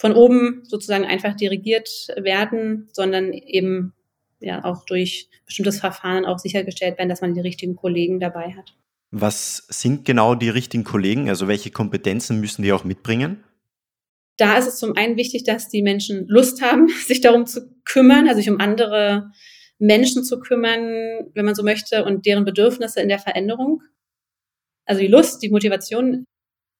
von 0.00 0.14
oben 0.14 0.62
sozusagen 0.64 1.04
einfach 1.04 1.36
dirigiert 1.36 2.08
werden, 2.16 2.88
sondern 2.90 3.34
eben 3.34 3.92
ja 4.40 4.64
auch 4.64 4.86
durch 4.86 5.28
bestimmtes 5.44 5.78
Verfahren 5.78 6.24
auch 6.24 6.38
sichergestellt 6.38 6.96
werden, 6.96 7.10
dass 7.10 7.20
man 7.20 7.34
die 7.34 7.42
richtigen 7.42 7.76
Kollegen 7.76 8.18
dabei 8.18 8.54
hat. 8.54 8.74
Was 9.10 9.66
sind 9.68 10.06
genau 10.06 10.34
die 10.34 10.48
richtigen 10.48 10.84
Kollegen? 10.84 11.28
Also 11.28 11.48
welche 11.48 11.70
Kompetenzen 11.70 12.40
müssen 12.40 12.62
die 12.62 12.72
auch 12.72 12.82
mitbringen? 12.82 13.44
Da 14.38 14.56
ist 14.56 14.68
es 14.68 14.78
zum 14.78 14.96
einen 14.96 15.18
wichtig, 15.18 15.44
dass 15.44 15.68
die 15.68 15.82
Menschen 15.82 16.26
Lust 16.28 16.62
haben, 16.62 16.88
sich 17.06 17.20
darum 17.20 17.44
zu 17.44 17.70
kümmern, 17.84 18.26
also 18.26 18.40
sich 18.40 18.48
um 18.48 18.58
andere 18.58 19.30
Menschen 19.78 20.24
zu 20.24 20.40
kümmern, 20.40 21.28
wenn 21.34 21.44
man 21.44 21.54
so 21.54 21.62
möchte, 21.62 22.06
und 22.06 22.24
deren 22.24 22.46
Bedürfnisse 22.46 23.02
in 23.02 23.10
der 23.10 23.18
Veränderung. 23.18 23.82
Also 24.86 25.02
die 25.02 25.08
Lust, 25.08 25.42
die 25.42 25.50
Motivation, 25.50 26.24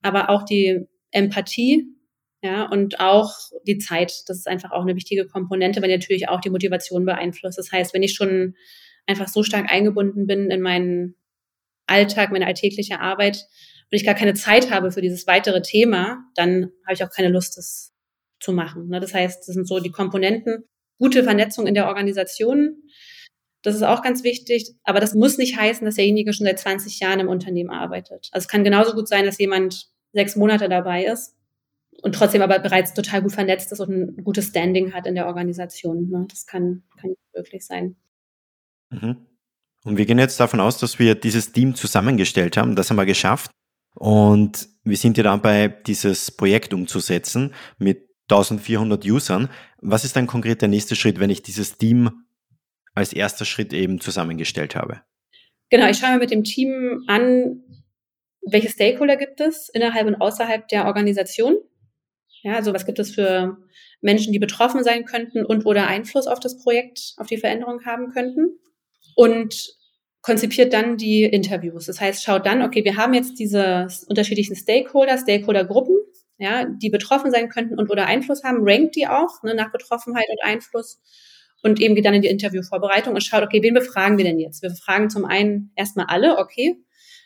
aber 0.01 0.31
auch 0.31 0.45
die 0.45 0.87
Empathie 1.11 2.00
ja, 2.43 2.65
und 2.65 3.01
auch 3.01 3.35
die 3.67 3.79
Zeit, 3.79 4.13
das 4.27 4.39
ist 4.39 4.49
einfach 4.49 4.71
auch 4.73 4.83
eine 4.83 4.97
wichtige 4.97 5.27
Komponente, 5.27 5.83
weil 5.83 5.91
natürlich 5.91 6.29
auch 6.29 6.41
die 6.41 6.49
Motivation 6.49 7.05
beeinflusst. 7.05 7.59
Das 7.59 7.71
heißt, 7.71 7.93
wenn 7.93 8.03
ich 8.03 8.15
schon 8.15 8.55
einfach 9.07 9.29
so 9.29 9.43
stark 9.43 9.71
eingebunden 9.71 10.27
bin 10.27 10.51
in 10.51 10.63
meinen 10.63 11.17
Alltag, 11.87 12.33
meine 12.33 12.47
alltägliche 12.47 13.01
Arbeit 13.01 13.37
und 13.37 13.97
ich 13.97 14.07
gar 14.07 14.15
keine 14.15 14.35
Zeit 14.35 14.71
habe 14.71 14.91
für 14.91 15.03
dieses 15.03 15.27
weitere 15.27 15.61
Thema, 15.61 16.25
dann 16.35 16.71
habe 16.87 16.95
ich 16.95 17.05
auch 17.05 17.11
keine 17.11 17.29
Lust, 17.29 17.59
das 17.59 17.93
zu 18.41 18.53
machen. 18.53 18.89
Ne? 18.89 19.01
Das 19.01 19.13
heißt, 19.13 19.47
das 19.47 19.55
sind 19.55 19.69
so 19.69 19.81
die 19.81 19.91
Komponenten. 19.91 20.65
gute 20.99 21.25
Vernetzung 21.25 21.67
in 21.67 21.75
der 21.75 21.89
Organisation. 21.89 22.83
Das 23.63 23.75
ist 23.75 23.83
auch 23.83 24.03
ganz 24.03 24.23
wichtig. 24.23 24.75
Aber 24.85 25.01
das 25.01 25.15
muss 25.15 25.39
nicht 25.39 25.59
heißen, 25.59 25.85
dass 25.85 25.97
derjenige 25.97 26.33
schon 26.33 26.47
seit 26.47 26.59
20 26.59 27.01
Jahren 27.01 27.21
im 27.21 27.29
Unternehmen 27.29 27.71
arbeitet. 27.71 28.29
Also 28.33 28.45
es 28.45 28.49
kann 28.49 28.65
genauso 28.65 28.95
gut 28.95 29.09
sein, 29.09 29.25
dass 29.25 29.39
jemand 29.39 29.89
sechs 30.13 30.37
Monate 30.37 30.69
dabei 30.69 31.05
ist 31.05 31.37
und 32.03 32.15
trotzdem 32.15 32.43
aber 32.43 32.59
bereits 32.59 32.95
total 32.95 33.23
gut 33.23 33.33
vernetzt 33.33 33.73
ist 33.73 33.81
und 33.81 33.91
ein 33.91 34.25
gutes 34.25 34.47
Standing 34.49 34.93
hat 34.93 35.07
in 35.07 35.15
der 35.15 35.27
Organisation. 35.27 36.09
Ne? 36.09 36.27
Das 36.29 36.47
kann, 36.47 36.83
kann 37.01 37.15
wirklich 37.33 37.67
sein. 37.67 37.97
Mhm. 38.91 39.27
Und 39.85 39.97
wir 39.97 40.07
gehen 40.07 40.19
jetzt 40.19 40.39
davon 40.39 40.61
aus, 40.61 40.79
dass 40.79 40.99
wir 40.99 41.15
dieses 41.15 41.53
Team 41.53 41.75
zusammengestellt 41.75 42.57
haben. 42.57 42.77
Das 42.77 42.91
haben 42.91 42.97
wir 42.97 43.07
geschafft. 43.07 43.51
Und 43.95 44.69
wir 44.85 44.97
sind 44.97 45.17
ja 45.17 45.25
dabei, 45.25 45.69
dieses 45.69 46.31
Projekt 46.31 46.75
umzusetzen 46.75 47.55
mit 47.79 48.09
1400 48.31 49.05
Usern. 49.05 49.49
Was 49.79 50.05
ist 50.05 50.17
dann 50.17 50.27
konkret 50.27 50.63
der 50.63 50.69
nächste 50.69 50.97
Schritt, 50.97 51.19
wenn 51.19 51.31
ich 51.31 51.43
dieses 51.43 51.77
Team 51.77 52.25
als 52.95 53.13
erster 53.13 53.45
Schritt 53.45 53.73
eben 53.73 54.01
zusammengestellt 54.01 54.77
habe? 54.77 55.03
Genau, 55.71 55.89
ich 55.89 55.99
schaue 55.99 56.13
mir 56.13 56.19
mit 56.19 56.31
dem 56.31 56.45
Team 56.45 57.05
an, 57.07 57.63
welche 58.47 58.69
Stakeholder 58.69 59.17
gibt 59.17 59.41
es 59.41 59.69
innerhalb 59.69 60.07
und 60.07 60.17
außerhalb 60.17 60.67
der 60.69 60.87
Organisation. 60.87 61.57
Ja, 62.43 62.55
also 62.55 62.73
was 62.73 62.87
gibt 62.87 62.99
es 62.99 63.15
für 63.15 63.59
Menschen, 64.01 64.33
die 64.33 64.39
betroffen 64.39 64.83
sein 64.83 65.05
könnten 65.05 65.45
und 65.45 65.67
oder 65.67 65.87
Einfluss 65.87 66.27
auf 66.27 66.41
das 66.41 66.63
Projekt, 66.63 67.15
auf 67.19 67.27
die 67.27 67.37
Veränderung 67.37 67.85
haben 67.85 68.11
könnten. 68.11 68.59
Und 69.15 69.75
konzipiert 70.23 70.73
dann 70.73 70.97
die 70.97 71.25
Interviews. 71.25 71.87
Das 71.87 72.01
heißt, 72.01 72.23
schaut 72.23 72.47
dann, 72.47 72.63
okay, 72.63 72.85
wir 72.85 72.97
haben 72.97 73.15
jetzt 73.15 73.39
diese 73.39 73.89
unterschiedlichen 74.09 74.55
Stakeholder, 74.55 75.19
Stakeholdergruppen, 75.19 75.97
ja, 76.39 76.65
die 76.67 76.91
betroffen 76.91 77.31
sein 77.31 77.49
könnten 77.49 77.79
und 77.79 77.91
oder 77.91 78.07
Einfluss 78.07 78.43
haben, 78.45 78.59
rankt 78.61 78.97
die 78.97 79.07
auch 79.07 79.43
ne, 79.43 79.55
nach 79.55 79.73
Betroffenheit 79.73 80.27
und 80.31 80.43
Einfluss 80.43 81.01
und 81.63 81.81
eben 81.81 81.95
geht 81.95 82.05
dann 82.05 82.15
in 82.15 82.23
die 82.23 82.29
Interviewvorbereitung 82.29 83.15
und 83.15 83.23
schaut, 83.23 83.43
okay, 83.43 83.63
wen 83.63 83.75
befragen 83.75 84.17
wir 84.17 84.25
denn 84.25 84.39
jetzt? 84.39 84.63
Wir 84.63 84.71
befragen 84.71 85.11
zum 85.11 85.25
einen 85.25 85.73
erstmal 85.77 86.07
alle, 86.07 86.39
okay, 86.39 86.77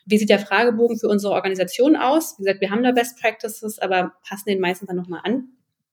wie 0.06 0.18
sieht 0.18 0.30
der 0.30 0.38
Fragebogen 0.38 0.98
für 0.98 1.08
unsere 1.08 1.32
Organisation 1.32 1.96
aus? 1.96 2.34
Wie 2.38 2.44
gesagt, 2.44 2.60
wir 2.60 2.70
haben 2.70 2.82
da 2.82 2.92
Best 2.92 3.20
Practices, 3.20 3.78
aber 3.78 4.12
passen 4.28 4.48
den 4.48 4.60
meistens 4.60 4.88
dann 4.88 4.96
nochmal 4.96 5.20
an. 5.24 5.48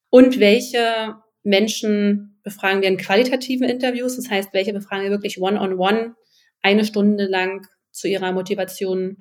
Und 0.10 0.40
welche 0.40 1.16
Menschen 1.44 2.40
befragen 2.44 2.82
wir 2.82 2.90
in 2.90 2.98
qualitativen 2.98 3.68
Interviews? 3.68 4.18
Das 4.18 4.30
heißt, 4.30 4.54
welche 4.54 4.74
befragen 4.74 5.04
wir 5.04 5.12
wirklich 5.12 5.42
one-on-one, 5.42 5.76
-on 5.76 6.06
-one, 6.08 6.14
eine 6.62 6.86
Stunde 6.86 7.26
lang 7.26 7.68
zu 7.92 8.08
ihrer 8.08 8.32
Motivation, 8.32 9.18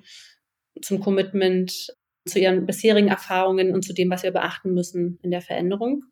zum 0.81 0.99
Commitment, 0.99 1.93
zu 2.25 2.39
ihren 2.39 2.65
bisherigen 2.65 3.07
Erfahrungen 3.07 3.73
und 3.73 3.83
zu 3.83 3.93
dem, 3.93 4.09
was 4.09 4.23
wir 4.23 4.31
beachten 4.31 4.73
müssen 4.73 5.19
in 5.23 5.31
der 5.31 5.41
Veränderung. 5.41 6.03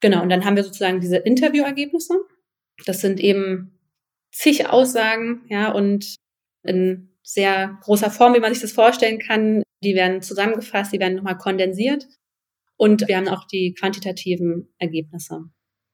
Genau, 0.00 0.22
und 0.22 0.30
dann 0.30 0.44
haben 0.44 0.56
wir 0.56 0.64
sozusagen 0.64 1.00
diese 1.00 1.18
Interviewergebnisse. 1.18 2.14
Das 2.86 3.00
sind 3.00 3.20
eben 3.20 3.78
zig 4.32 4.68
Aussagen, 4.68 5.42
ja, 5.48 5.70
und 5.72 6.16
in 6.62 7.09
sehr 7.22 7.78
großer 7.82 8.10
Form, 8.10 8.34
wie 8.34 8.40
man 8.40 8.52
sich 8.52 8.62
das 8.62 8.72
vorstellen 8.72 9.18
kann. 9.18 9.62
Die 9.82 9.94
werden 9.94 10.22
zusammengefasst, 10.22 10.92
die 10.92 11.00
werden 11.00 11.16
nochmal 11.16 11.38
kondensiert. 11.38 12.06
Und 12.76 13.06
wir 13.08 13.16
haben 13.16 13.28
auch 13.28 13.46
die 13.46 13.74
quantitativen 13.74 14.72
Ergebnisse. 14.78 15.44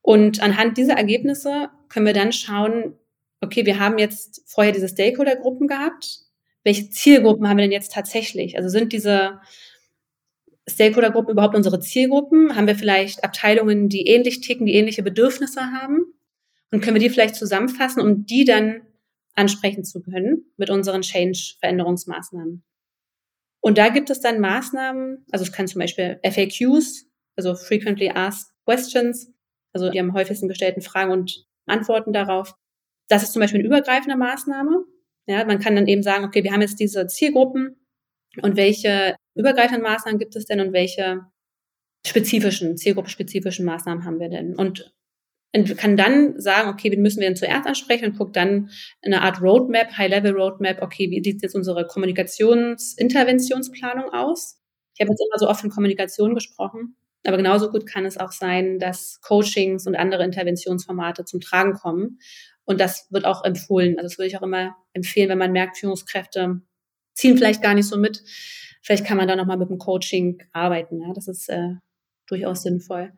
Und 0.03 0.41
anhand 0.41 0.79
dieser 0.79 0.95
Ergebnisse 0.95 1.69
können 1.89 2.07
wir 2.07 2.13
dann 2.13 2.33
schauen, 2.33 2.97
okay, 3.41 3.67
wir 3.67 3.81
haben 3.81 3.99
jetzt 3.99 4.43
vorher 4.47 4.73
diese 4.73 4.89
Stakeholder-Gruppen 4.89 5.67
gehabt. 5.67 6.21
Welche 6.63 6.91
Zielgruppen 6.91 7.49
haben 7.49 7.57
wir 7.57 7.65
denn 7.65 7.73
jetzt 7.73 7.93
tatsächlich? 7.93 8.57
Also 8.57 8.69
sind 8.69 8.93
diese 8.93 9.41
Stakeholder-Gruppen 10.69 11.33
überhaupt 11.33 11.55
unsere 11.55 11.81
Zielgruppen? 11.81 12.57
Haben 12.57 12.67
wir 12.67 12.77
vielleicht 12.77 13.25
Abteilungen, 13.25 13.89
die 13.89 14.07
ähnlich 14.07 14.41
ticken, 14.41 14.67
die 14.67 14.75
ähnliche 14.75 15.03
Bedürfnisse 15.03 15.73
haben? 15.73 16.05
Und 16.73 16.81
können 16.83 16.97
wir 16.97 17.01
die 17.01 17.11
vielleicht 17.11 17.37
zusammenfassen, 17.37 18.01
um 18.01 18.27
die 18.27 18.45
dann 18.45 18.83
ansprechen 19.37 19.85
zu 19.85 20.03
können 20.03 20.53
mit 20.57 20.71
unseren 20.71 21.03
Change-Veränderungsmaßnahmen? 21.03 22.65
Und 23.61 23.79
da 23.79 23.89
gibt 23.89 24.11
es 24.11 24.21
dann 24.21 24.41
Maßnahmen, 24.41 25.27
also 25.31 25.45
es 25.45 25.53
kann 25.53 25.67
zum 25.67 25.81
Beispiel 25.81 26.21
FAQs, 26.25 27.07
also 27.37 27.55
Frequently 27.55 28.11
Asked 28.11 28.53
Questions, 28.65 29.33
also 29.73 29.91
die 29.91 30.01
am 30.01 30.15
häufigsten 30.15 30.49
gestellten 30.49 30.83
Fragen 30.83 31.13
und 31.13 31.47
Antworten 31.67 32.13
darauf. 32.13 32.55
Das 33.09 33.23
ist 33.23 33.33
zum 33.33 33.41
Beispiel 33.41 33.61
eine 33.61 33.69
übergreifende 33.69 34.17
Maßnahme. 34.17 34.85
Ja, 35.27 35.45
man 35.45 35.59
kann 35.59 35.75
dann 35.75 35.87
eben 35.87 36.03
sagen, 36.03 36.25
okay, 36.25 36.45
wir 36.45 36.53
haben 36.53 36.61
jetzt 36.61 36.81
diese 36.81 37.07
Zielgruppen 37.07 37.77
und 38.43 38.57
welche 38.57 39.17
übergreifenden 39.35 39.83
Maßnahmen 39.83 40.19
gibt 40.19 40.37
es 40.37 40.47
denn 40.47 40.61
und 40.61 40.73
welche 40.73 41.23
spezifischen, 42.07 42.77
zielgruppenspezifischen 42.77 43.67
Maßnahmen 43.67 44.05
haben 44.05 44.21
wir 44.21 44.29
denn? 44.29 44.55
Und 44.55 44.95
kann 45.77 45.97
dann 45.97 46.39
sagen, 46.39 46.69
okay, 46.69 46.93
wen 46.93 47.03
müssen 47.03 47.21
wir 47.21 47.29
denn 47.29 47.37
zuerst 47.37 47.67
ansprechen 47.67 48.07
und 48.07 48.19
guckt 48.19 48.37
dann 48.37 48.71
eine 49.03 49.23
Art 49.23 49.41
Roadmap, 49.41 49.97
High-Level-Roadmap, 49.97 50.83
okay, 50.83 51.11
wie 51.11 51.23
sieht 51.23 51.43
jetzt 51.43 51.55
unsere 51.55 51.87
Kommunikations-Interventionsplanung 51.87 54.11
aus? 54.13 54.61
Ich 54.95 55.01
habe 55.01 55.11
jetzt 55.11 55.21
immer 55.21 55.39
so 55.39 55.49
oft 55.49 55.61
von 55.61 55.71
Kommunikation 55.71 56.35
gesprochen, 56.35 56.97
aber 57.27 57.37
genauso 57.37 57.71
gut 57.71 57.87
kann 57.87 58.05
es 58.05 58.19
auch 58.19 58.33
sein, 58.33 58.79
dass 58.79 59.21
Coachings 59.23 59.87
und 59.87 59.97
andere 59.97 60.25
Interventionsformate 60.25 61.25
zum 61.25 61.41
Tragen 61.41 61.75
kommen. 61.75 62.19
Und 62.65 62.81
das 62.81 63.07
wird 63.11 63.25
auch 63.25 63.45
empfohlen. 63.45 63.97
Also 63.97 64.09
das 64.09 64.19
würde 64.19 64.29
ich 64.29 64.37
auch 64.37 64.43
immer 64.43 64.77
empfehlen, 64.93 65.29
wenn 65.29 65.39
man 65.39 65.53
merkt, 65.53 65.79
Führungskräfte 65.79 66.61
ziehen 67.15 67.37
vielleicht 67.37 67.63
gar 67.63 67.75
nicht 67.75 67.89
so 67.89 67.97
mit. 67.97 68.23
Vielleicht 68.83 69.05
kann 69.05 69.17
man 69.17 69.29
da 69.29 69.37
nochmal 69.37 69.57
mit 69.57 69.71
dem 69.71 69.79
Coaching 69.79 70.43
arbeiten. 70.53 71.03
Ja? 71.03 71.13
Das 71.15 71.29
ist 71.29 71.49
äh, 71.49 71.75
durchaus 72.27 72.63
sinnvoll. 72.63 73.13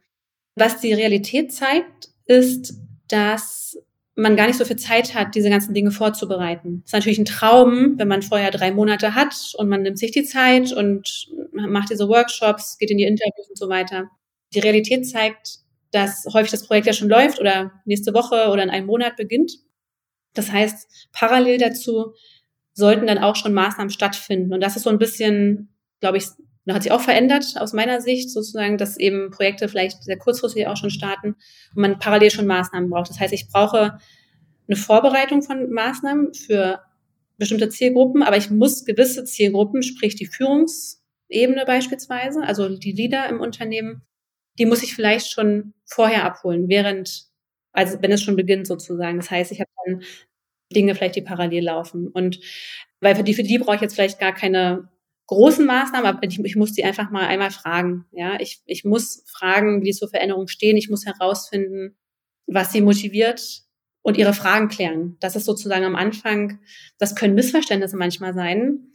Was 0.55 0.81
die 0.81 0.93
Realität 0.93 1.53
zeigt, 1.53 2.11
ist, 2.29 2.75
dass 3.09 3.77
man 4.15 4.37
gar 4.37 4.47
nicht 4.47 4.59
so 4.59 4.65
viel 4.65 4.77
Zeit 4.77 5.15
hat, 5.15 5.35
diese 5.35 5.49
ganzen 5.49 5.75
Dinge 5.75 5.91
vorzubereiten. 5.91 6.83
Das 6.83 6.89
ist 6.89 6.93
natürlich 6.93 7.19
ein 7.19 7.25
Traum, 7.25 7.99
wenn 7.99 8.09
man 8.09 8.23
vorher 8.23 8.51
drei 8.51 8.73
Monate 8.73 9.15
hat 9.15 9.53
und 9.57 9.69
man 9.69 9.83
nimmt 9.83 9.99
sich 9.99 10.11
die 10.11 10.25
Zeit 10.25 10.73
und 10.73 11.29
macht 11.53 11.91
diese 11.91 12.09
Workshops, 12.09 12.79
geht 12.79 12.91
in 12.91 12.99
die 12.99 13.05
Interviews 13.05 13.49
und 13.49 13.59
so 13.59 13.69
weiter. 13.69 14.11
Die 14.55 14.59
Realität 14.59 15.09
zeigt, 15.09 15.59
dass 15.93 16.27
häufig 16.33 16.51
das 16.51 16.67
Projekt 16.67 16.87
ja 16.87 16.93
schon 16.93 17.09
läuft 17.09 17.41
oder 17.41 17.73
nächste 17.85 18.13
Woche 18.13 18.49
oder 18.51 18.63
in 18.63 18.71
einem 18.71 18.87
Monat 18.87 19.17
beginnt. 19.17 19.53
Das 20.35 20.51
heißt, 20.51 21.09
parallel 21.13 21.59
dazu 21.59 22.13
sollten 22.75 23.07
dann 23.07 23.19
auch 23.19 23.37
schon 23.37 23.55
Maßnahmen 23.55 23.91
stattfinden. 23.91 24.53
Und 24.53 24.61
das 24.61 24.77
ist 24.77 24.83
so 24.83 24.91
ein 24.91 24.99
bisschen, 24.99 25.73
glaube 26.01 26.19
ich, 26.19 26.25
und 26.69 26.75
hat 26.75 26.83
sich 26.83 26.93
auch 26.93 27.01
verändert 27.01 27.55
aus 27.57 27.73
meiner 27.73 28.03
Sicht 28.03 28.31
sozusagen, 28.31 28.77
dass 28.77 28.99
eben 28.99 29.31
Projekte 29.31 29.69
vielleicht 29.69 30.03
sehr 30.03 30.19
kurzfristig 30.19 30.67
auch 30.67 30.77
schon 30.77 30.91
starten 30.91 31.29
und 31.75 31.83
man 31.83 31.99
parallel 31.99 32.31
schon 32.31 32.47
Maßnahmen 32.47 32.91
braucht. 32.91 33.09
Das 33.09 33.19
heißt, 33.19 33.33
ich 33.33 33.49
brauche 33.49 33.99
eine 34.69 34.77
Vorbereitung 34.77 35.43
von 35.43 35.71
Maßnahmen 35.71 36.35
für 36.35 36.83
bestimmte 37.39 37.71
Zielgruppen, 37.71 38.23
aber 38.23 38.37
ich 38.37 38.51
muss 38.51 38.85
gewisse 38.85 39.25
Zielgruppen, 39.25 39.83
sprich 39.83 40.15
die 40.15 40.27
Führungsebene 40.27 41.65
beispielsweise, 41.65 42.43
also 42.43 42.69
die 42.69 42.93
Leader 42.93 43.27
im 43.31 43.41
Unternehmen, 43.41 44.03
die 44.59 44.67
muss 44.67 44.83
ich 44.83 44.95
vielleicht 44.95 45.31
schon 45.31 45.73
vorher 45.87 46.25
abholen, 46.25 46.69
während, 46.69 47.29
also 47.73 47.97
wenn 48.03 48.13
es 48.13 48.23
schon 48.23 48.37
beginnt 48.37 48.67
sozusagen. 48.67 49.17
Das 49.17 49.31
heißt, 49.31 49.53
ich 49.53 49.61
habe 49.61 49.71
dann 49.87 50.03
Dinge 50.75 50.95
vielleicht, 50.95 51.17
die 51.17 51.23
parallel 51.23 51.65
laufen. 51.65 52.09
Und 52.09 52.41
weil 53.01 53.17
für 53.17 53.25
die, 53.25 53.33
für 53.33 53.43
die 53.43 53.59
brauche 53.59 53.77
ich 53.77 53.81
jetzt 53.81 53.95
vielleicht 53.95 54.21
gar 54.21 54.35
keine 54.35 54.91
großen 55.29 55.65
Maßnahmen, 55.65 56.07
aber 56.07 56.23
ich, 56.23 56.39
ich 56.43 56.57
muss 56.57 56.73
die 56.73 56.85
einfach 56.85 57.11
mal 57.11 57.27
einmal 57.27 57.51
fragen. 57.51 58.07
Ja, 58.13 58.41
ich, 58.41 58.63
ich 58.67 58.85
muss 58.85 59.25
fragen, 59.31 59.85
wie 59.85 59.93
so 59.93 60.09
Veränderungen 60.09 60.49
stehen. 60.49 60.77
Ich 60.77 60.91
muss 60.91 61.07
herausfinden, 61.07 61.97
was 62.47 62.73
sie 62.73 62.81
motiviert 62.81 63.63
und 64.03 64.17
ihre 64.17 64.33
Fragen 64.33 64.69
klären. 64.69 65.17
Das 65.21 65.37
ist 65.37 65.45
sozusagen 65.45 65.85
am 65.85 65.97
Anfang, 65.97 66.61
das 66.99 67.15
können 67.15 67.35
Missverständnisse 67.35 67.97
manchmal 67.97 68.33
sein, 68.33 68.93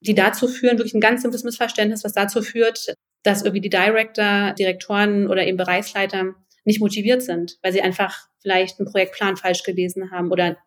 die 0.00 0.14
dazu 0.14 0.46
führen, 0.46 0.78
wirklich 0.78 0.94
ein 0.94 1.00
ganz 1.00 1.22
simples 1.22 1.42
Missverständnis, 1.42 2.04
was 2.04 2.12
dazu 2.12 2.42
führt, 2.42 2.94
dass 3.22 3.42
irgendwie 3.42 3.62
die 3.62 3.70
Director, 3.70 4.52
Direktoren 4.52 5.26
oder 5.26 5.46
eben 5.46 5.56
Bereichsleiter 5.56 6.34
nicht 6.64 6.80
motiviert 6.80 7.22
sind, 7.22 7.58
weil 7.62 7.72
sie 7.72 7.80
einfach 7.80 8.28
vielleicht 8.40 8.78
einen 8.78 8.90
Projektplan 8.90 9.38
falsch 9.38 9.62
gelesen 9.62 10.10
haben 10.10 10.30
oder 10.30 10.58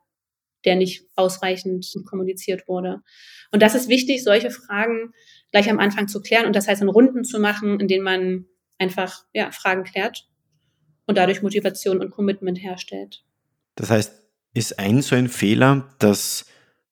der 0.66 0.76
nicht 0.76 1.04
ausreichend 1.16 1.94
kommuniziert 2.10 2.68
wurde. 2.68 3.02
Und 3.52 3.62
das 3.62 3.76
ist 3.76 3.90
wichtig, 3.90 4.24
solche 4.24 4.52
Fragen 4.52 5.14
gleich 5.52 5.70
am 5.70 5.80
Anfang 5.80 6.08
zu 6.08 6.22
klären 6.22 6.46
und 6.46 6.56
das 6.56 6.68
heißt 6.68 6.82
in 6.82 6.90
Runden 6.90 7.24
zu 7.24 7.40
machen, 7.40 7.80
in 7.80 7.88
denen 7.88 8.04
man 8.04 8.46
einfach 8.78 9.26
ja, 9.34 9.52
Fragen 9.52 9.84
klärt 9.84 10.28
und 11.08 11.18
dadurch 11.18 11.42
Motivation 11.42 12.00
und 12.00 12.12
Commitment 12.12 12.62
herstellt. 12.62 13.24
Das 13.76 13.90
heißt, 13.90 14.22
ist 14.54 14.80
ein 14.80 15.02
so 15.02 15.16
ein 15.16 15.30
Fehler, 15.30 15.90
dass 16.00 16.46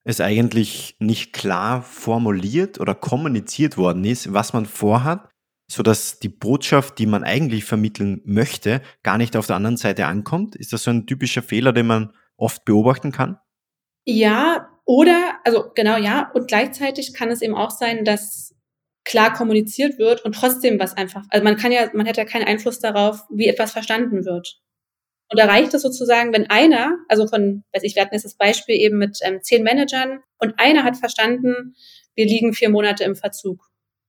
es 0.03 0.21
eigentlich 0.21 0.95
nicht 0.99 1.33
klar 1.33 1.81
formuliert 1.81 2.79
oder 2.79 2.95
kommuniziert 2.95 3.77
worden 3.77 4.05
ist, 4.05 4.33
was 4.33 4.53
man 4.53 4.65
vorhat, 4.65 5.29
so 5.69 5.83
dass 5.83 6.19
die 6.19 6.29
Botschaft, 6.29 6.97
die 6.97 7.05
man 7.05 7.23
eigentlich 7.23 7.65
vermitteln 7.65 8.21
möchte, 8.23 8.81
gar 9.03 9.17
nicht 9.17 9.35
auf 9.35 9.47
der 9.47 9.57
anderen 9.57 9.77
Seite 9.77 10.05
ankommt? 10.05 10.55
Ist 10.55 10.71
das 10.71 10.83
so 10.83 10.91
ein 10.91 11.07
typischer 11.07 11.41
Fehler, 11.41 11.73
den 11.73 11.87
man 11.87 12.13
oft 12.37 12.63
beobachten 12.63 13.11
kann? 13.11 13.37
Ja, 14.05 14.66
oder, 14.87 15.37
also 15.43 15.65
genau 15.75 15.97
ja, 15.97 16.31
und 16.33 16.47
gleichzeitig 16.47 17.13
kann 17.13 17.29
es 17.29 17.41
eben 17.41 17.55
auch 17.55 17.71
sein, 17.71 18.05
dass 18.05 18.55
klar 19.03 19.33
kommuniziert 19.33 19.99
wird 19.99 20.23
und 20.23 20.33
trotzdem 20.33 20.79
was 20.79 20.95
einfach, 20.95 21.25
also 21.29 21.43
man 21.43 21.57
kann 21.57 21.73
ja, 21.73 21.89
man 21.93 22.07
hat 22.07 22.15
ja 22.15 22.23
keinen 22.23 22.47
Einfluss 22.47 22.79
darauf, 22.79 23.23
wie 23.29 23.47
etwas 23.47 23.73
verstanden 23.73 24.23
wird. 24.23 24.61
Und 25.29 25.39
da 25.39 25.45
reicht 25.45 25.73
es 25.73 25.81
sozusagen, 25.81 26.31
wenn 26.31 26.49
einer, 26.49 26.97
also 27.09 27.27
von, 27.27 27.65
weiß 27.73 27.83
ich, 27.83 27.95
wir 27.95 28.01
hatten 28.01 28.15
jetzt 28.15 28.23
das 28.23 28.37
Beispiel 28.37 28.75
eben 28.75 28.97
mit 28.97 29.19
ähm, 29.23 29.39
zehn 29.41 29.61
Managern 29.61 30.21
und 30.39 30.57
einer 30.57 30.85
hat 30.85 30.95
verstanden, 30.95 31.75
wir 32.15 32.25
liegen 32.25 32.53
vier 32.53 32.69
Monate 32.69 33.03
im 33.03 33.17
Verzug. 33.17 33.59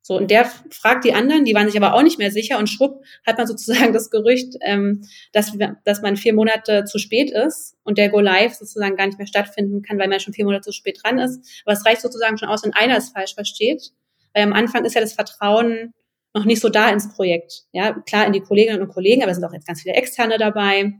So, 0.02 0.16
und 0.16 0.30
der 0.30 0.46
fragt 0.70 1.04
die 1.04 1.12
anderen, 1.12 1.44
die 1.44 1.54
waren 1.54 1.66
sich 1.66 1.76
aber 1.76 1.94
auch 1.94 2.02
nicht 2.02 2.18
mehr 2.18 2.30
sicher 2.30 2.58
und 2.58 2.68
schwupp 2.68 3.04
hat 3.26 3.36
man 3.36 3.46
sozusagen 3.46 3.92
das 3.92 4.10
Gerücht, 4.10 4.54
ähm, 4.62 5.02
dass, 5.32 5.52
dass 5.84 6.02
man 6.02 6.16
vier 6.16 6.34
Monate 6.34 6.84
zu 6.84 6.98
spät 6.98 7.30
ist 7.30 7.76
und 7.84 7.98
der 7.98 8.08
Go 8.08 8.20
Live 8.20 8.54
sozusagen 8.54 8.96
gar 8.96 9.06
nicht 9.06 9.18
mehr 9.18 9.26
stattfinden 9.26 9.82
kann, 9.82 9.98
weil 9.98 10.08
man 10.08 10.20
schon 10.20 10.32
vier 10.32 10.44
Monate 10.44 10.62
zu 10.62 10.72
spät 10.72 11.00
dran 11.02 11.18
ist. 11.18 11.62
Aber 11.64 11.72
es 11.72 11.84
reicht 11.84 12.00
sozusagen 12.00 12.38
schon 12.38 12.48
aus, 12.48 12.64
wenn 12.64 12.72
einer 12.72 12.96
es 12.96 13.10
falsch 13.10 13.34
versteht. 13.34 13.90
Weil 14.34 14.44
am 14.44 14.52
Anfang 14.52 14.84
ist 14.84 14.94
ja 14.94 15.00
das 15.00 15.12
Vertrauen 15.12 15.92
noch 16.34 16.44
nicht 16.44 16.60
so 16.60 16.68
da 16.68 16.90
ins 16.90 17.12
Projekt. 17.12 17.64
Ja, 17.72 17.92
klar 17.92 18.26
in 18.26 18.32
die 18.32 18.40
Kolleginnen 18.40 18.80
und 18.80 18.88
Kollegen, 18.88 19.22
aber 19.22 19.30
es 19.30 19.38
sind 19.38 19.44
auch 19.44 19.52
jetzt 19.52 19.66
ganz 19.66 19.82
viele 19.82 19.94
Externe 19.94 20.38
dabei. 20.38 20.92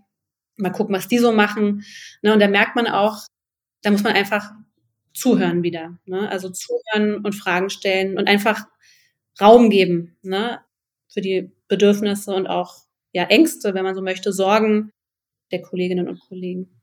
Mal 0.56 0.70
gucken, 0.70 0.94
was 0.94 1.08
die 1.08 1.18
so 1.18 1.32
machen. 1.32 1.84
Ne, 2.22 2.32
und 2.32 2.40
da 2.40 2.48
merkt 2.48 2.76
man 2.76 2.86
auch, 2.86 3.18
da 3.82 3.90
muss 3.90 4.02
man 4.02 4.14
einfach 4.14 4.50
zuhören 5.14 5.62
wieder. 5.62 5.98
Ne? 6.06 6.28
Also 6.28 6.50
zuhören 6.50 7.24
und 7.24 7.34
Fragen 7.34 7.70
stellen 7.70 8.18
und 8.18 8.28
einfach 8.28 8.66
Raum 9.40 9.70
geben 9.70 10.16
ne, 10.22 10.60
für 11.08 11.20
die 11.20 11.52
Bedürfnisse 11.68 12.32
und 12.34 12.46
auch 12.46 12.74
ja, 13.12 13.24
Ängste, 13.24 13.74
wenn 13.74 13.84
man 13.84 13.94
so 13.94 14.02
möchte, 14.02 14.32
Sorgen 14.32 14.90
der 15.50 15.62
Kolleginnen 15.62 16.08
und 16.08 16.20
Kollegen. 16.20 16.80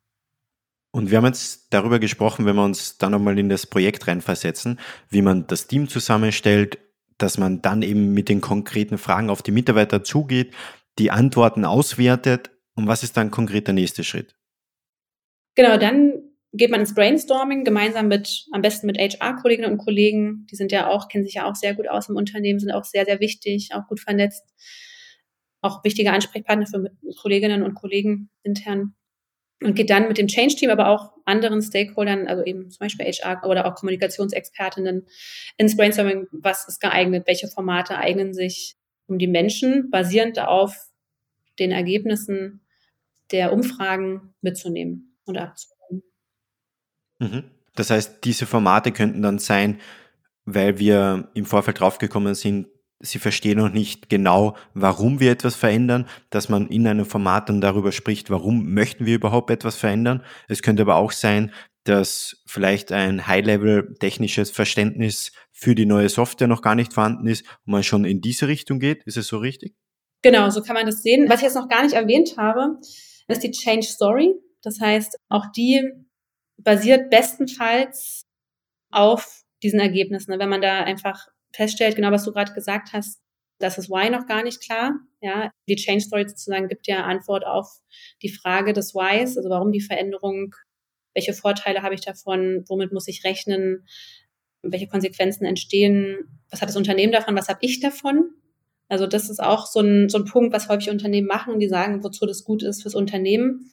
Und 0.91 1.11
wir 1.11 1.17
haben 1.17 1.25
jetzt 1.25 1.67
darüber 1.71 1.99
gesprochen, 1.99 2.45
wenn 2.45 2.55
wir 2.55 2.63
uns 2.63 2.97
dann 2.97 3.11
nochmal 3.11 3.37
in 3.37 3.49
das 3.49 3.65
Projekt 3.65 4.07
reinversetzen, 4.07 4.79
wie 5.09 5.21
man 5.21 5.45
das 5.47 5.67
Team 5.67 5.89
zusammenstellt, 5.89 6.79
dass 7.17 7.37
man 7.37 7.61
dann 7.61 7.81
eben 7.81 8.13
mit 8.13 8.29
den 8.29 8.41
konkreten 8.41 8.97
Fragen 8.97 9.29
auf 9.29 9.41
die 9.41 9.51
Mitarbeiter 9.51 10.03
zugeht, 10.03 10.53
die 10.97 11.11
Antworten 11.11 11.65
auswertet. 11.65 12.51
Und 12.75 12.87
was 12.87 13.03
ist 13.03 13.17
dann 13.17 13.31
konkret 13.31 13.67
der 13.67 13.73
nächste 13.73 14.03
Schritt? 14.03 14.35
Genau, 15.55 15.77
dann 15.77 16.13
geht 16.57 16.71
man 16.71 16.79
ins 16.79 16.93
Brainstorming 16.93 17.63
gemeinsam 17.63 18.07
mit, 18.07 18.45
am 18.51 18.61
besten 18.61 18.87
mit 18.87 18.97
HR-Kolleginnen 18.97 19.71
und 19.71 19.77
Kollegen. 19.77 20.47
Die 20.51 20.55
sind 20.55 20.71
ja 20.71 20.87
auch, 20.87 21.07
kennen 21.07 21.25
sich 21.25 21.35
ja 21.35 21.49
auch 21.49 21.55
sehr 21.55 21.73
gut 21.73 21.89
aus 21.89 22.09
im 22.09 22.15
Unternehmen, 22.15 22.59
sind 22.59 22.71
auch 22.71 22.85
sehr, 22.85 23.05
sehr 23.05 23.19
wichtig, 23.19 23.69
auch 23.73 23.87
gut 23.87 23.99
vernetzt. 23.99 24.43
Auch 25.61 25.83
wichtige 25.83 26.11
Ansprechpartner 26.11 26.67
für 26.67 26.91
Kolleginnen 27.21 27.63
und 27.63 27.73
Kollegen 27.73 28.29
intern. 28.43 28.95
Und 29.63 29.75
geht 29.75 29.89
dann 29.89 30.07
mit 30.07 30.17
dem 30.17 30.27
Change-Team, 30.27 30.69
aber 30.69 30.89
auch 30.89 31.13
anderen 31.25 31.61
Stakeholdern, 31.61 32.27
also 32.27 32.43
eben 32.43 32.69
zum 32.69 32.79
Beispiel 32.79 33.05
HR 33.05 33.47
oder 33.47 33.65
auch 33.65 33.75
Kommunikationsexpertinnen 33.75 35.07
ins 35.57 35.77
Brainstorming, 35.77 36.27
was 36.31 36.67
ist 36.67 36.81
geeignet, 36.81 37.23
welche 37.25 37.47
Formate 37.47 37.97
eignen 37.97 38.33
sich, 38.33 38.75
um 39.07 39.17
die 39.17 39.27
Menschen 39.27 39.89
basierend 39.89 40.39
auf 40.39 40.75
den 41.57 41.71
Ergebnissen 41.71 42.61
der 43.31 43.53
Umfragen 43.53 44.35
mitzunehmen 44.41 45.17
und 45.25 45.37
abzuholen. 45.37 45.74
Mhm. 47.19 47.43
Das 47.75 47.89
heißt, 47.89 48.23
diese 48.23 48.45
Formate 48.45 48.91
könnten 48.91 49.21
dann 49.21 49.39
sein, 49.39 49.79
weil 50.45 50.79
wir 50.79 51.29
im 51.33 51.45
Vorfeld 51.45 51.79
draufgekommen 51.79 52.35
sind, 52.35 52.67
sie 52.99 53.19
verstehen 53.19 53.57
noch 53.57 53.71
nicht 53.71 54.09
genau, 54.09 54.55
warum 54.73 55.19
wir 55.19 55.31
etwas 55.31 55.55
verändern, 55.55 56.07
dass 56.29 56.49
man 56.49 56.67
in 56.69 56.87
einem 56.87 57.05
Format 57.05 57.49
dann 57.49 57.61
darüber 57.61 57.91
spricht, 57.91 58.29
warum 58.29 58.73
möchten 58.73 59.05
wir 59.05 59.15
überhaupt 59.15 59.49
etwas 59.49 59.75
verändern. 59.75 60.23
Es 60.47 60.61
könnte 60.61 60.83
aber 60.83 60.95
auch 60.95 61.11
sein, 61.11 61.51
dass 61.83 62.41
vielleicht 62.47 62.91
ein 62.91 63.27
High-Level 63.27 63.95
technisches 63.99 64.49
Verständnis 64.49 65.31
für 65.51 65.75
die 65.75 65.85
neue 65.85 66.09
Software 66.09 66.47
noch 66.47 66.61
gar 66.61 66.75
nicht 66.75 66.93
vorhanden 66.93 67.27
ist 67.27 67.45
und 67.65 67.73
man 67.73 67.83
schon 67.83 68.05
in 68.05 68.21
diese 68.21 68.47
Richtung 68.47 68.79
geht. 68.79 69.03
Ist 69.03 69.17
es 69.17 69.27
so 69.27 69.37
richtig? 69.37 69.75
Genau, 70.23 70.49
so 70.49 70.61
kann 70.61 70.73
man 70.73 70.87
das 70.87 71.03
sehen. 71.03 71.29
Was 71.29 71.39
ich 71.39 71.43
jetzt 71.43 71.55
noch 71.55 71.69
gar 71.69 71.83
nicht 71.83 71.93
erwähnt 71.93 72.35
habe, 72.37 72.79
ist 73.27 73.43
die 73.43 73.51
Change 73.51 73.85
Story. 73.85 74.33
Das 74.63 74.79
heißt, 74.81 75.19
auch 75.29 75.45
die 75.55 75.79
basiert 76.65 77.09
bestenfalls 77.09 78.25
auf 78.91 79.43
diesen 79.63 79.79
Ergebnissen. 79.79 80.31
Ne? 80.31 80.39
Wenn 80.39 80.49
man 80.49 80.61
da 80.61 80.83
einfach 80.83 81.27
feststellt, 81.53 81.95
genau 81.95 82.11
was 82.11 82.25
du 82.25 82.33
gerade 82.33 82.53
gesagt 82.53 82.89
hast, 82.91 83.21
das 83.59 83.77
ist 83.77 83.89
Why 83.89 84.09
noch 84.09 84.27
gar 84.27 84.43
nicht 84.43 84.61
klar. 84.61 84.95
Ja, 85.21 85.51
die 85.69 85.77
Change 85.77 86.01
Story 86.01 86.27
sozusagen 86.27 86.67
gibt 86.67 86.87
ja 86.87 87.05
Antwort 87.05 87.45
auf 87.45 87.67
die 88.21 88.29
Frage 88.29 88.73
des 88.73 88.93
Whys, 88.93 89.37
also 89.37 89.49
warum 89.49 89.71
die 89.71 89.81
Veränderung, 89.81 90.53
welche 91.13 91.33
Vorteile 91.33 91.81
habe 91.81 91.95
ich 91.95 92.01
davon, 92.01 92.65
womit 92.67 92.91
muss 92.91 93.07
ich 93.07 93.23
rechnen, 93.23 93.85
welche 94.61 94.87
Konsequenzen 94.87 95.45
entstehen, 95.45 96.41
was 96.49 96.61
hat 96.61 96.67
das 96.67 96.75
Unternehmen 96.75 97.13
davon, 97.13 97.35
was 97.35 97.47
habe 97.47 97.59
ich 97.61 97.79
davon. 97.79 98.31
Also 98.89 99.07
das 99.07 99.29
ist 99.29 99.41
auch 99.41 99.65
so 99.65 99.79
ein, 99.79 100.09
so 100.09 100.17
ein 100.17 100.25
Punkt, 100.25 100.53
was 100.53 100.67
häufig 100.67 100.89
Unternehmen 100.89 101.27
machen, 101.27 101.59
die 101.59 101.69
sagen, 101.69 102.03
wozu 102.03 102.25
das 102.25 102.43
gut 102.43 102.61
ist 102.61 102.81
fürs 102.81 102.95
Unternehmen. 102.95 103.71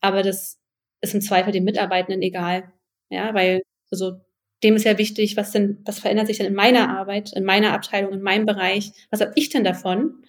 Aber 0.00 0.22
das 0.22 0.58
ist 1.04 1.14
im 1.14 1.20
Zweifel 1.20 1.52
den 1.52 1.64
Mitarbeitenden 1.64 2.22
egal. 2.22 2.72
Ja, 3.10 3.34
weil, 3.34 3.62
also 3.90 4.20
dem 4.62 4.76
ist 4.76 4.84
ja 4.84 4.98
wichtig, 4.98 5.36
was 5.36 5.52
denn, 5.52 5.82
was 5.84 5.98
verändert 5.98 6.26
sich 6.26 6.38
denn 6.38 6.46
in 6.46 6.54
meiner 6.54 6.88
Arbeit, 6.88 7.32
in 7.34 7.44
meiner 7.44 7.72
Abteilung, 7.72 8.12
in 8.12 8.22
meinem 8.22 8.46
Bereich? 8.46 8.92
Was 9.10 9.20
habe 9.20 9.32
ich 9.36 9.50
denn 9.50 9.64
davon? 9.64 10.24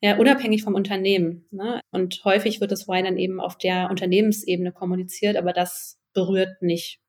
Ja, 0.00 0.16
unabhängig 0.16 0.62
vom 0.62 0.74
Unternehmen. 0.74 1.46
Ne? 1.50 1.80
Und 1.90 2.22
häufig 2.24 2.60
wird 2.60 2.72
das 2.72 2.88
Why 2.88 3.02
dann 3.02 3.16
eben 3.16 3.40
auf 3.40 3.56
der 3.56 3.88
Unternehmensebene 3.90 4.72
kommuniziert, 4.72 5.36
aber 5.36 5.52
das 5.52 5.98
berührt 6.12 6.60
nicht. 6.60 7.00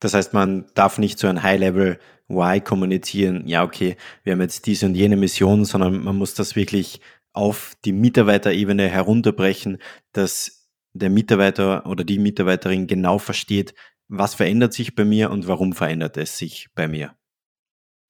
Das 0.00 0.14
heißt, 0.14 0.32
man 0.32 0.66
darf 0.74 0.98
nicht 0.98 1.18
so 1.18 1.26
ein 1.26 1.42
High-Level 1.42 1.98
Why 2.28 2.60
kommunizieren, 2.60 3.46
ja, 3.46 3.64
okay, 3.64 3.96
wir 4.22 4.32
haben 4.32 4.40
jetzt 4.42 4.66
diese 4.66 4.86
und 4.86 4.94
jene 4.94 5.16
Mission, 5.16 5.64
sondern 5.64 6.04
man 6.04 6.16
muss 6.16 6.34
das 6.34 6.56
wirklich 6.56 7.00
auf 7.32 7.74
die 7.84 7.92
Mitarbeiterebene 7.92 8.88
herunterbrechen, 8.88 9.78
dass 10.12 10.57
der 10.92 11.10
Mitarbeiter 11.10 11.86
oder 11.86 12.04
die 12.04 12.18
Mitarbeiterin 12.18 12.86
genau 12.86 13.18
versteht, 13.18 13.74
was 14.08 14.34
verändert 14.34 14.72
sich 14.72 14.94
bei 14.94 15.04
mir 15.04 15.30
und 15.30 15.46
warum 15.46 15.72
verändert 15.72 16.16
es 16.16 16.38
sich 16.38 16.68
bei 16.74 16.88
mir. 16.88 17.14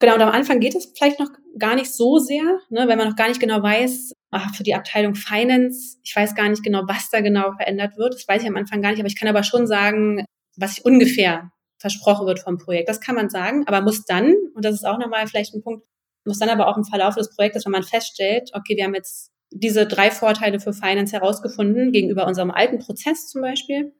Genau, 0.01 0.15
und 0.15 0.21
am 0.21 0.29
Anfang 0.29 0.61
geht 0.61 0.75
es 0.75 0.93
vielleicht 0.97 1.19
noch 1.19 1.29
gar 1.57 1.75
nicht 1.75 1.93
so 1.93 2.19
sehr, 2.19 2.59
ne, 2.69 2.87
weil 2.87 2.95
man 2.95 3.09
noch 3.09 3.17
gar 3.17 3.27
nicht 3.27 3.41
genau 3.41 3.61
weiß, 3.61 4.13
ach, 4.31 4.55
für 4.55 4.63
die 4.63 4.73
Abteilung 4.73 5.15
Finance, 5.15 5.97
ich 6.03 6.15
weiß 6.15 6.35
gar 6.35 6.47
nicht 6.47 6.63
genau, 6.63 6.83
was 6.87 7.09
da 7.09 7.19
genau 7.19 7.51
verändert 7.51 7.97
wird. 7.97 8.13
Das 8.13 8.27
weiß 8.27 8.41
ich 8.41 8.47
am 8.47 8.55
Anfang 8.55 8.81
gar 8.81 8.91
nicht, 8.91 8.99
aber 8.99 9.07
ich 9.07 9.19
kann 9.19 9.27
aber 9.27 9.43
schon 9.43 9.67
sagen, 9.67 10.23
was 10.55 10.77
ich 10.77 10.85
ungefähr 10.85 11.51
versprochen 11.79 12.27
wird 12.27 12.39
vom 12.39 12.57
Projekt. 12.57 12.87
Das 12.87 13.01
kann 13.01 13.15
man 13.15 13.29
sagen, 13.29 13.67
aber 13.67 13.81
muss 13.81 14.05
dann, 14.05 14.33
und 14.53 14.63
das 14.63 14.75
ist 14.75 14.85
auch 14.85 14.99
nochmal 14.99 15.27
vielleicht 15.27 15.53
ein 15.53 15.63
Punkt, 15.63 15.85
muss 16.25 16.39
dann 16.39 16.49
aber 16.49 16.67
auch 16.67 16.77
im 16.77 16.85
Verlauf 16.85 17.15
des 17.15 17.35
Projektes, 17.35 17.65
wenn 17.65 17.71
man 17.71 17.83
feststellt, 17.83 18.51
okay, 18.53 18.77
wir 18.77 18.85
haben 18.85 18.95
jetzt 18.95 19.31
diese 19.51 19.87
drei 19.87 20.11
Vorteile 20.11 20.59
für 20.59 20.73
Finance 20.73 21.13
herausgefunden 21.13 21.91
gegenüber 21.91 22.27
unserem 22.27 22.51
alten 22.51 22.79
Prozess 22.79 23.27
zum 23.27 23.41
Beispiel. 23.41 23.93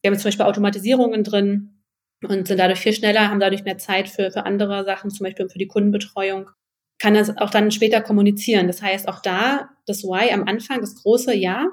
Wir 0.00 0.08
haben 0.08 0.14
jetzt 0.14 0.22
zum 0.22 0.28
Beispiel 0.28 0.46
Automatisierungen 0.46 1.24
drin 1.24 1.82
und 2.22 2.46
sind 2.48 2.58
dadurch 2.58 2.80
viel 2.80 2.92
schneller, 2.92 3.28
haben 3.28 3.40
dadurch 3.40 3.64
mehr 3.64 3.78
Zeit 3.78 4.08
für, 4.08 4.30
für 4.30 4.46
andere 4.46 4.84
Sachen, 4.84 5.10
zum 5.10 5.24
Beispiel 5.24 5.48
für 5.48 5.58
die 5.58 5.66
Kundenbetreuung. 5.66 6.50
Kann 6.98 7.14
das 7.14 7.36
auch 7.36 7.50
dann 7.50 7.70
später 7.70 8.00
kommunizieren. 8.00 8.68
Das 8.68 8.80
heißt, 8.80 9.08
auch 9.08 9.20
da 9.20 9.70
das 9.86 10.02
Why 10.02 10.32
am 10.32 10.44
Anfang, 10.44 10.80
das 10.80 10.94
große 10.94 11.34
Ja, 11.34 11.66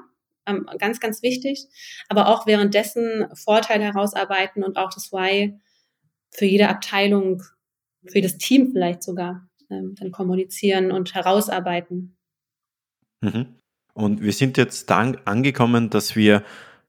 ganz, 0.78 1.00
ganz 1.00 1.22
wichtig, 1.22 1.66
aber 2.08 2.28
auch 2.28 2.46
währenddessen 2.46 3.26
Vorteile 3.34 3.84
herausarbeiten 3.84 4.62
und 4.62 4.76
auch 4.76 4.90
das 4.92 5.10
Why 5.12 5.58
für 6.30 6.44
jede 6.44 6.68
Abteilung, 6.68 7.42
für 8.06 8.16
jedes 8.16 8.36
Team 8.36 8.70
vielleicht 8.72 9.02
sogar 9.02 9.48
ähm, 9.70 9.94
dann 9.98 10.10
kommunizieren 10.10 10.92
und 10.92 11.14
herausarbeiten. 11.14 12.13
Mhm. 13.24 13.46
Und 13.94 14.22
wir 14.22 14.32
sind 14.32 14.56
jetzt 14.56 14.90
da 14.90 15.12
angekommen, 15.24 15.90
dass 15.90 16.16
wir 16.16 16.42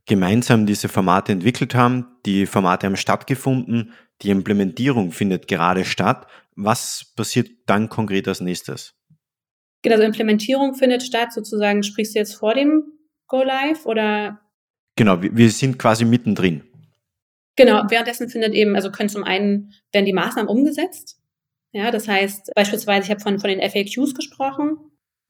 gemeinsam 0.05 0.65
diese 0.65 0.89
Formate 0.89 1.31
entwickelt 1.31 1.75
haben. 1.75 2.07
Die 2.25 2.45
Formate 2.45 2.87
haben 2.87 2.97
stattgefunden. 2.97 3.93
Die 4.21 4.29
Implementierung 4.29 5.11
findet 5.11 5.47
gerade 5.47 5.85
statt. 5.85 6.27
Was 6.55 7.13
passiert 7.15 7.49
dann 7.65 7.89
konkret 7.89 8.27
als 8.27 8.41
nächstes? 8.41 8.93
Genau, 9.81 9.95
also 9.95 10.05
Implementierung 10.05 10.73
findet 10.73 11.03
statt, 11.03 11.31
sozusagen, 11.31 11.83
sprichst 11.83 12.15
du 12.15 12.19
jetzt 12.19 12.35
vor 12.35 12.55
dem 12.55 12.83
Go 13.27 13.43
Live 13.43 13.85
oder? 13.85 14.41
Genau, 14.95 15.21
wir 15.21 15.49
sind 15.51 15.77
quasi 15.77 16.05
mittendrin. 16.05 16.63
Genau, 17.55 17.83
währenddessen 17.89 18.29
findet 18.29 18.53
eben, 18.53 18.75
also 18.75 18.91
können 18.91 19.09
zum 19.09 19.23
einen, 19.23 19.73
werden 19.91 20.05
die 20.05 20.13
Maßnahmen 20.13 20.49
umgesetzt. 20.49 21.21
Ja, 21.71 21.91
das 21.91 22.07
heißt, 22.07 22.51
beispielsweise, 22.55 23.05
ich 23.05 23.11
habe 23.11 23.21
von, 23.21 23.39
von 23.39 23.49
den 23.49 23.59
FAQs 23.59 24.15
gesprochen. 24.15 24.77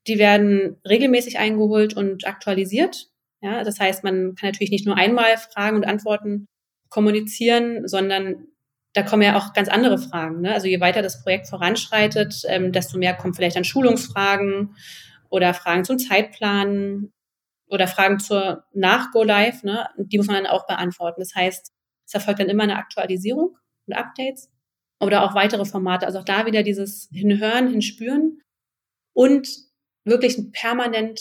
Die 0.07 0.19
werden 0.19 0.77
regelmäßig 0.87 1.39
eingeholt 1.39 1.95
und 1.95 2.27
aktualisiert. 2.27 3.07
Ja, 3.41 3.63
das 3.63 3.79
heißt, 3.79 4.03
man 4.03 4.35
kann 4.35 4.49
natürlich 4.49 4.71
nicht 4.71 4.85
nur 4.85 4.97
einmal 4.97 5.37
Fragen 5.37 5.75
und 5.75 5.85
Antworten 5.85 6.47
kommunizieren, 6.89 7.87
sondern 7.87 8.47
da 8.93 9.03
kommen 9.03 9.23
ja 9.23 9.37
auch 9.37 9.53
ganz 9.53 9.67
andere 9.67 9.97
Fragen. 9.97 10.41
Ne? 10.41 10.53
Also 10.53 10.67
je 10.67 10.79
weiter 10.79 11.01
das 11.01 11.21
Projekt 11.21 11.47
voranschreitet, 11.47 12.43
ähm, 12.47 12.71
desto 12.71 12.97
mehr 12.97 13.13
kommen 13.13 13.33
vielleicht 13.33 13.57
dann 13.57 13.65
Schulungsfragen 13.65 14.75
oder 15.29 15.53
Fragen 15.53 15.83
zum 15.83 15.99
Zeitplan 15.99 17.11
oder 17.67 17.87
Fragen 17.87 18.19
zur 18.19 18.63
Nach-Go-Live. 18.73 19.63
Ne? 19.63 19.89
Die 19.97 20.17
muss 20.17 20.27
man 20.27 20.37
dann 20.37 20.47
auch 20.47 20.65
beantworten. 20.65 21.19
Das 21.19 21.35
heißt, 21.35 21.73
es 22.07 22.13
erfolgt 22.13 22.39
dann 22.39 22.49
immer 22.49 22.63
eine 22.63 22.77
Aktualisierung 22.77 23.57
und 23.85 23.93
Updates 23.93 24.49
oder 25.01 25.23
auch 25.23 25.35
weitere 25.35 25.65
Formate. 25.65 26.05
Also 26.05 26.19
auch 26.19 26.25
da 26.25 26.45
wieder 26.45 26.63
dieses 26.63 27.09
Hinhören, 27.11 27.67
Hinspüren 27.69 28.41
und 29.13 29.49
wirklich 30.05 30.37
permanent 30.51 31.19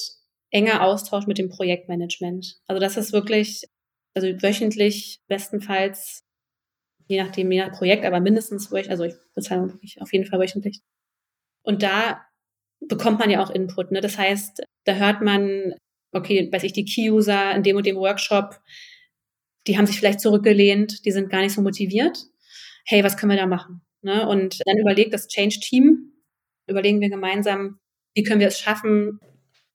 enger 0.50 0.82
Austausch 0.82 1.26
mit 1.26 1.38
dem 1.38 1.48
Projektmanagement. 1.48 2.58
Also 2.66 2.80
das 2.80 2.96
ist 2.96 3.12
wirklich, 3.12 3.64
also 4.14 4.28
wöchentlich 4.28 5.20
bestenfalls, 5.26 6.22
je 7.08 7.22
nachdem, 7.22 7.50
je 7.50 7.60
nach 7.60 7.76
Projekt, 7.76 8.04
aber 8.04 8.20
mindestens 8.20 8.70
wöchentlich, 8.70 8.90
also 8.90 9.04
ich 9.04 9.14
bezahle 9.34 9.72
wirklich 9.72 10.00
auf 10.00 10.12
jeden 10.12 10.26
Fall 10.26 10.38
wöchentlich. 10.38 10.80
Und 11.62 11.82
da 11.82 12.24
bekommt 12.80 13.18
man 13.18 13.30
ja 13.30 13.42
auch 13.42 13.50
Input. 13.50 13.90
Ne? 13.90 14.00
Das 14.00 14.18
heißt, 14.18 14.62
da 14.84 14.94
hört 14.94 15.22
man, 15.22 15.74
okay, 16.12 16.48
weiß 16.52 16.62
ich, 16.62 16.72
die 16.72 16.84
Key-User 16.84 17.54
in 17.54 17.62
dem 17.62 17.76
und 17.76 17.86
dem 17.86 17.96
Workshop, 17.96 18.60
die 19.66 19.78
haben 19.78 19.86
sich 19.86 19.98
vielleicht 19.98 20.20
zurückgelehnt, 20.20 21.04
die 21.06 21.10
sind 21.10 21.30
gar 21.30 21.40
nicht 21.40 21.54
so 21.54 21.62
motiviert. 21.62 22.18
Hey, 22.84 23.02
was 23.02 23.16
können 23.16 23.32
wir 23.32 23.38
da 23.38 23.46
machen? 23.46 23.80
Ne? 24.02 24.28
Und 24.28 24.60
dann 24.66 24.78
überlegt 24.78 25.14
das 25.14 25.26
Change-Team, 25.26 26.12
überlegen 26.66 27.00
wir 27.00 27.08
gemeinsam, 27.08 27.80
wie 28.14 28.22
können 28.22 28.40
wir 28.40 28.48
es 28.48 28.58
schaffen, 28.58 29.20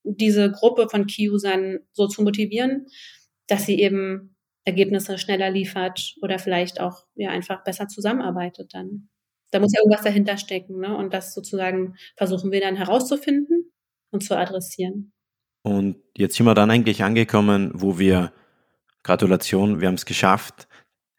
diese 0.04 0.52
Gruppe 0.52 0.90
von 0.90 1.08
Key-Usern 1.08 1.80
so 1.92 2.08
zu 2.08 2.24
motivieren, 2.24 2.88
dass 3.48 3.66
sie 3.66 3.80
eben 3.80 4.36
Ergebnisse 4.66 5.18
schneller 5.18 5.50
liefert 5.50 6.16
oder 6.22 6.40
vielleicht 6.40 6.80
auch 6.80 7.06
ja 7.16 7.30
einfach 7.30 7.64
besser 7.64 7.88
zusammenarbeitet 7.88 8.74
dann. 8.74 9.10
Da 9.52 9.60
muss 9.60 9.74
ja 9.74 9.82
irgendwas 9.82 10.04
dahinter 10.04 10.38
stecken, 10.38 10.80
ne? 10.80 10.96
Und 10.96 11.14
das 11.14 11.34
sozusagen 11.34 11.96
versuchen 12.16 12.52
wir 12.52 12.62
dann 12.62 12.76
herauszufinden 12.76 13.72
und 14.12 14.24
zu 14.24 14.38
adressieren. 14.38 15.12
Und 15.64 15.98
jetzt 16.16 16.36
sind 16.36 16.46
wir 16.46 16.54
dann 16.54 16.72
eigentlich 16.72 17.04
angekommen, 17.04 17.72
wo 17.74 17.98
wir, 18.00 18.32
Gratulation, 19.04 19.82
wir 19.82 19.88
haben 19.88 19.96
es 19.96 20.06
geschafft. 20.06 20.68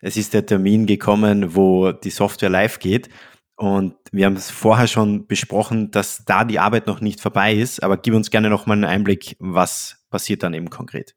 Es 0.01 0.17
ist 0.17 0.33
der 0.33 0.47
Termin 0.47 0.87
gekommen, 0.87 1.55
wo 1.55 1.93
die 1.93 2.11
Software 2.11 2.51
live 2.51 2.79
geht. 2.79 3.11
Und 3.61 3.95
wir 4.11 4.25
haben 4.25 4.37
es 4.37 4.51
vorher 4.51 4.87
schon 4.87 5.27
besprochen, 5.27 5.91
dass 5.91 6.25
da 6.25 6.45
die 6.45 6.59
Arbeit 6.59 6.87
noch 6.87 7.03
nicht 7.03 7.21
vorbei 7.21 7.53
ist. 7.53 7.83
Aber 7.83 7.99
gib 7.99 8.15
uns 8.15 8.31
gerne 8.31 8.49
nochmal 8.49 8.79
einen 8.79 8.87
Einblick, 8.87 9.37
was 9.39 10.03
passiert 10.09 10.43
dann 10.43 10.55
eben 10.55 10.71
konkret. 10.71 11.15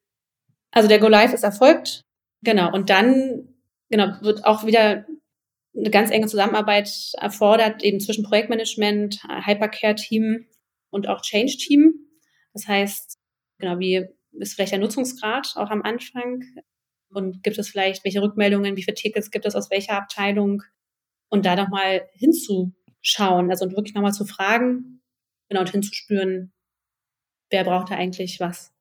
Also 0.71 0.89
der 0.89 0.99
Go 0.99 1.07
Live 1.07 1.31
ist 1.31 1.45
erfolgt. 1.45 2.01
Genau. 2.41 2.69
Und 2.73 2.89
dann, 2.89 3.47
genau, 3.89 4.17
wird 4.19 4.43
auch 4.43 4.65
wieder 4.65 5.05
eine 5.73 5.89
ganz 5.89 6.11
enge 6.11 6.27
Zusammenarbeit 6.27 7.13
erfordert, 7.17 7.81
eben 7.81 8.01
zwischen 8.01 8.25
Projektmanagement, 8.25 9.23
Hypercare-Team 9.23 10.45
und 10.89 11.07
auch 11.07 11.21
Change-Team. 11.21 11.93
Das 12.51 12.67
heißt, 12.67 13.19
genau, 13.57 13.79
wie 13.79 14.05
ist 14.33 14.55
vielleicht 14.55 14.73
der 14.73 14.79
Nutzungsgrad 14.79 15.53
auch 15.55 15.69
am 15.69 15.81
Anfang? 15.81 16.43
Und 17.09 17.41
gibt 17.41 17.57
es 17.57 17.69
vielleicht 17.69 18.03
welche 18.03 18.21
Rückmeldungen, 18.21 18.75
wie 18.75 18.83
viele 18.83 18.95
Tickets 18.95 19.31
gibt 19.31 19.45
es 19.45 19.55
aus 19.55 19.71
welcher 19.71 19.93
Abteilung? 19.93 20.63
Und 21.33 21.47
da 21.47 21.55
nochmal 21.55 22.07
hinzuschauen, 22.13 23.49
also 23.49 23.65
wirklich 23.71 23.95
nochmal 23.95 24.13
zu 24.13 24.23
fragen, 24.23 25.01
genau, 25.49 25.61
und 25.61 25.71
hinzuspüren, 25.71 26.53
wer 27.49 27.63
braucht 27.63 27.89
da 27.89 27.95
eigentlich 27.95 28.39
was. 28.39 28.71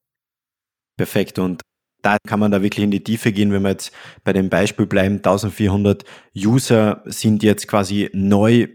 Perfekt. 0.99 1.39
Und 1.39 1.63
da 2.03 2.19
kann 2.29 2.41
man 2.41 2.51
da 2.51 2.63
wirklich 2.63 2.85
in 2.85 2.91
die 2.91 3.03
Tiefe 3.03 3.33
gehen, 3.33 3.53
wenn 3.53 3.63
wir 3.63 3.71
jetzt 3.71 3.91
bei 4.23 4.35
dem 4.35 4.51
Beispiel 4.51 4.85
bleiben. 4.85 5.17
1400 5.17 6.05
User 6.37 7.03
sind 7.07 7.43
jetzt 7.43 7.69
quasi 7.69 8.11
neu 8.13 8.69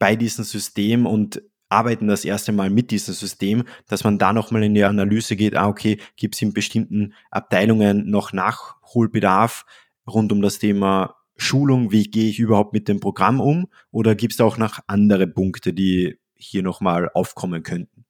bei 0.00 0.16
diesem 0.16 0.44
System 0.44 1.06
und 1.06 1.40
arbeiten 1.68 2.08
das 2.08 2.24
erste 2.24 2.50
Mal 2.50 2.70
mit 2.70 2.90
diesem 2.90 3.14
System, 3.14 3.62
dass 3.86 4.02
man 4.02 4.18
da 4.18 4.32
nochmal 4.32 4.64
in 4.64 4.74
die 4.74 4.82
Analyse 4.82 5.36
geht, 5.36 5.54
ah, 5.54 5.68
okay, 5.68 6.00
gibt 6.16 6.34
es 6.34 6.42
in 6.42 6.52
bestimmten 6.52 7.14
Abteilungen 7.30 8.10
noch 8.10 8.32
Nachholbedarf 8.32 9.64
rund 10.08 10.32
um 10.32 10.42
das 10.42 10.58
Thema 10.58 11.15
Schulung, 11.36 11.92
wie 11.92 12.04
gehe 12.04 12.30
ich 12.30 12.38
überhaupt 12.38 12.72
mit 12.72 12.88
dem 12.88 13.00
Programm 13.00 13.40
um 13.40 13.68
oder 13.90 14.14
gibt 14.14 14.32
es 14.32 14.38
da 14.38 14.44
auch 14.44 14.58
noch 14.58 14.80
andere 14.86 15.26
Punkte, 15.26 15.72
die 15.72 16.18
hier 16.34 16.62
nochmal 16.62 17.10
aufkommen 17.12 17.62
könnten? 17.62 18.04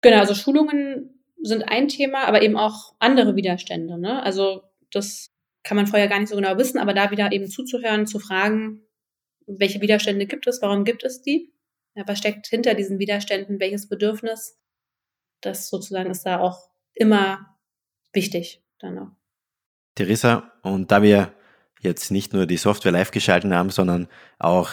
Genau, 0.00 0.18
also 0.18 0.34
Schulungen 0.34 1.10
sind 1.42 1.62
ein 1.62 1.88
Thema, 1.88 2.24
aber 2.26 2.42
eben 2.42 2.56
auch 2.56 2.94
andere 2.98 3.36
Widerstände. 3.36 3.98
Ne? 3.98 4.22
Also 4.22 4.62
das 4.90 5.30
kann 5.62 5.76
man 5.76 5.86
vorher 5.86 6.08
gar 6.08 6.18
nicht 6.18 6.28
so 6.28 6.36
genau 6.36 6.56
wissen, 6.58 6.78
aber 6.78 6.94
da 6.94 7.10
wieder 7.10 7.32
eben 7.32 7.48
zuzuhören, 7.48 8.06
zu 8.06 8.18
fragen, 8.18 8.82
welche 9.46 9.80
Widerstände 9.80 10.26
gibt 10.26 10.46
es, 10.46 10.62
warum 10.62 10.84
gibt 10.84 11.04
es 11.04 11.22
die? 11.22 11.52
Ja, 11.94 12.04
was 12.06 12.18
steckt 12.18 12.46
hinter 12.46 12.74
diesen 12.74 12.98
Widerständen, 12.98 13.60
welches 13.60 13.88
Bedürfnis? 13.88 14.58
Das 15.40 15.68
sozusagen 15.68 16.10
ist 16.10 16.24
da 16.24 16.40
auch 16.40 16.70
immer 16.94 17.56
wichtig 18.12 18.62
dann 18.78 18.98
auch. 18.98 19.10
Theresa, 19.94 20.52
und 20.62 20.90
da 20.90 21.02
wir 21.02 21.34
jetzt 21.84 22.10
nicht 22.10 22.32
nur 22.32 22.46
die 22.46 22.56
Software 22.56 22.92
live 22.92 23.10
geschalten 23.10 23.54
haben, 23.54 23.70
sondern 23.70 24.08
auch 24.38 24.70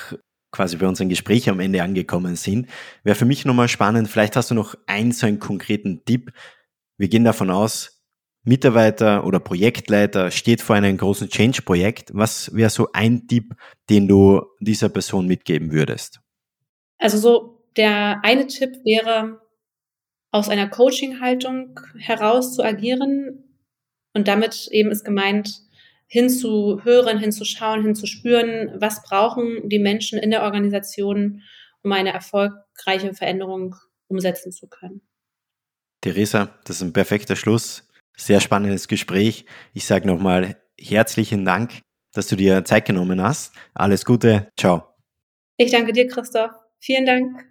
quasi 0.51 0.77
bei 0.77 0.87
unserem 0.87 1.09
Gespräch 1.09 1.49
am 1.49 1.59
Ende 1.59 1.81
angekommen 1.81 2.35
sind, 2.35 2.67
wäre 3.03 3.15
für 3.15 3.25
mich 3.25 3.45
nochmal 3.45 3.67
spannend, 3.67 4.09
vielleicht 4.09 4.35
hast 4.35 4.51
du 4.51 4.55
noch 4.55 4.75
einen 4.85 5.11
so 5.11 5.25
einen 5.25 5.39
konkreten 5.39 6.03
Tipp, 6.03 6.31
wir 6.97 7.07
gehen 7.07 7.23
davon 7.23 7.49
aus, 7.49 8.01
Mitarbeiter 8.43 9.25
oder 9.25 9.39
Projektleiter 9.39 10.31
steht 10.31 10.61
vor 10.61 10.75
einem 10.75 10.97
großen 10.97 11.29
Change-Projekt. 11.29 12.09
Was 12.13 12.53
wäre 12.55 12.71
so 12.71 12.89
ein 12.91 13.27
Tipp, 13.27 13.53
den 13.89 14.07
du 14.07 14.41
dieser 14.59 14.89
Person 14.89 15.27
mitgeben 15.27 15.71
würdest? 15.71 16.21
Also 16.97 17.17
so 17.17 17.67
der 17.77 18.21
eine 18.23 18.47
Tipp 18.47 18.71
wäre, 18.83 19.41
aus 20.31 20.49
einer 20.49 20.69
Coaching-Haltung 20.69 21.79
heraus 21.97 22.55
zu 22.55 22.63
agieren 22.63 23.43
und 24.13 24.27
damit 24.27 24.67
eben 24.71 24.89
ist 24.89 25.03
gemeint, 25.03 25.61
hinzuhören, 26.11 27.19
hinzuschauen, 27.19 27.83
hinzuspüren, 27.83 28.69
was 28.75 29.01
brauchen 29.01 29.69
die 29.69 29.79
Menschen 29.79 30.19
in 30.19 30.29
der 30.29 30.43
Organisation, 30.43 31.41
um 31.83 31.91
eine 31.93 32.11
erfolgreiche 32.11 33.13
Veränderung 33.13 33.75
umsetzen 34.09 34.51
zu 34.51 34.67
können. 34.67 35.01
Theresa, 36.01 36.59
das 36.65 36.77
ist 36.77 36.81
ein 36.81 36.91
perfekter 36.91 37.37
Schluss. 37.37 37.87
Sehr 38.17 38.41
spannendes 38.41 38.89
Gespräch. 38.89 39.45
Ich 39.73 39.85
sage 39.85 40.05
nochmal 40.05 40.57
herzlichen 40.77 41.45
Dank, 41.45 41.79
dass 42.13 42.27
du 42.27 42.35
dir 42.35 42.65
Zeit 42.65 42.85
genommen 42.85 43.21
hast. 43.21 43.55
Alles 43.73 44.03
Gute. 44.03 44.49
Ciao. 44.59 44.83
Ich 45.55 45.71
danke 45.71 45.93
dir, 45.93 46.07
Christoph. 46.07 46.51
Vielen 46.79 47.05
Dank. 47.05 47.50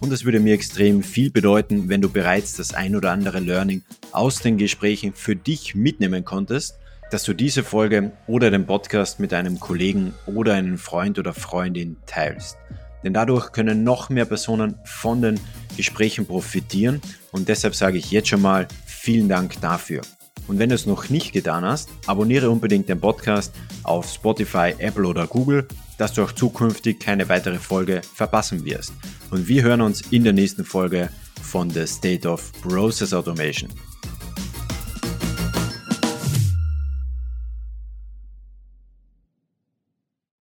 und 0.00 0.12
es 0.12 0.24
würde 0.24 0.40
mir 0.40 0.54
extrem 0.54 1.02
viel 1.02 1.30
bedeuten, 1.30 1.88
wenn 1.88 2.00
du 2.00 2.08
bereits 2.08 2.54
das 2.54 2.74
ein 2.74 2.96
oder 2.96 3.10
andere 3.10 3.40
Learning 3.40 3.82
aus 4.12 4.40
den 4.40 4.56
Gesprächen 4.56 5.12
für 5.12 5.36
dich 5.36 5.74
mitnehmen 5.74 6.24
konntest, 6.24 6.78
dass 7.10 7.24
du 7.24 7.32
diese 7.32 7.64
Folge 7.64 8.12
oder 8.26 8.50
den 8.50 8.66
Podcast 8.66 9.18
mit 9.18 9.32
einem 9.32 9.58
Kollegen 9.58 10.14
oder 10.26 10.54
einem 10.54 10.78
Freund 10.78 11.18
oder 11.18 11.32
Freundin 11.32 11.96
teilst. 12.06 12.58
Denn 13.02 13.14
dadurch 13.14 13.52
können 13.52 13.84
noch 13.84 14.10
mehr 14.10 14.24
Personen 14.24 14.74
von 14.84 15.22
den 15.22 15.40
Gesprächen 15.76 16.26
profitieren 16.26 17.00
und 17.32 17.48
deshalb 17.48 17.74
sage 17.74 17.98
ich 17.98 18.10
jetzt 18.10 18.28
schon 18.28 18.42
mal 18.42 18.66
vielen 18.86 19.28
Dank 19.28 19.60
dafür. 19.60 20.02
Und 20.48 20.58
wenn 20.58 20.70
du 20.70 20.74
es 20.74 20.86
noch 20.86 21.08
nicht 21.08 21.32
getan 21.32 21.64
hast, 21.64 21.88
abonniere 22.06 22.50
unbedingt 22.50 22.88
den 22.88 23.00
Podcast 23.00 23.54
auf 23.84 24.10
Spotify, 24.10 24.74
Apple 24.78 25.06
oder 25.06 25.26
Google 25.26 25.68
dass 25.98 26.14
du 26.14 26.22
auch 26.22 26.32
zukünftig 26.32 26.98
keine 27.00 27.28
weitere 27.28 27.58
Folge 27.58 28.00
verpassen 28.14 28.64
wirst. 28.64 28.94
Und 29.30 29.46
wir 29.48 29.62
hören 29.62 29.82
uns 29.82 30.00
in 30.10 30.24
der 30.24 30.32
nächsten 30.32 30.64
Folge 30.64 31.10
von 31.42 31.68
The 31.68 31.86
State 31.86 32.26
of 32.26 32.52
Process 32.62 33.12
Automation. 33.12 33.68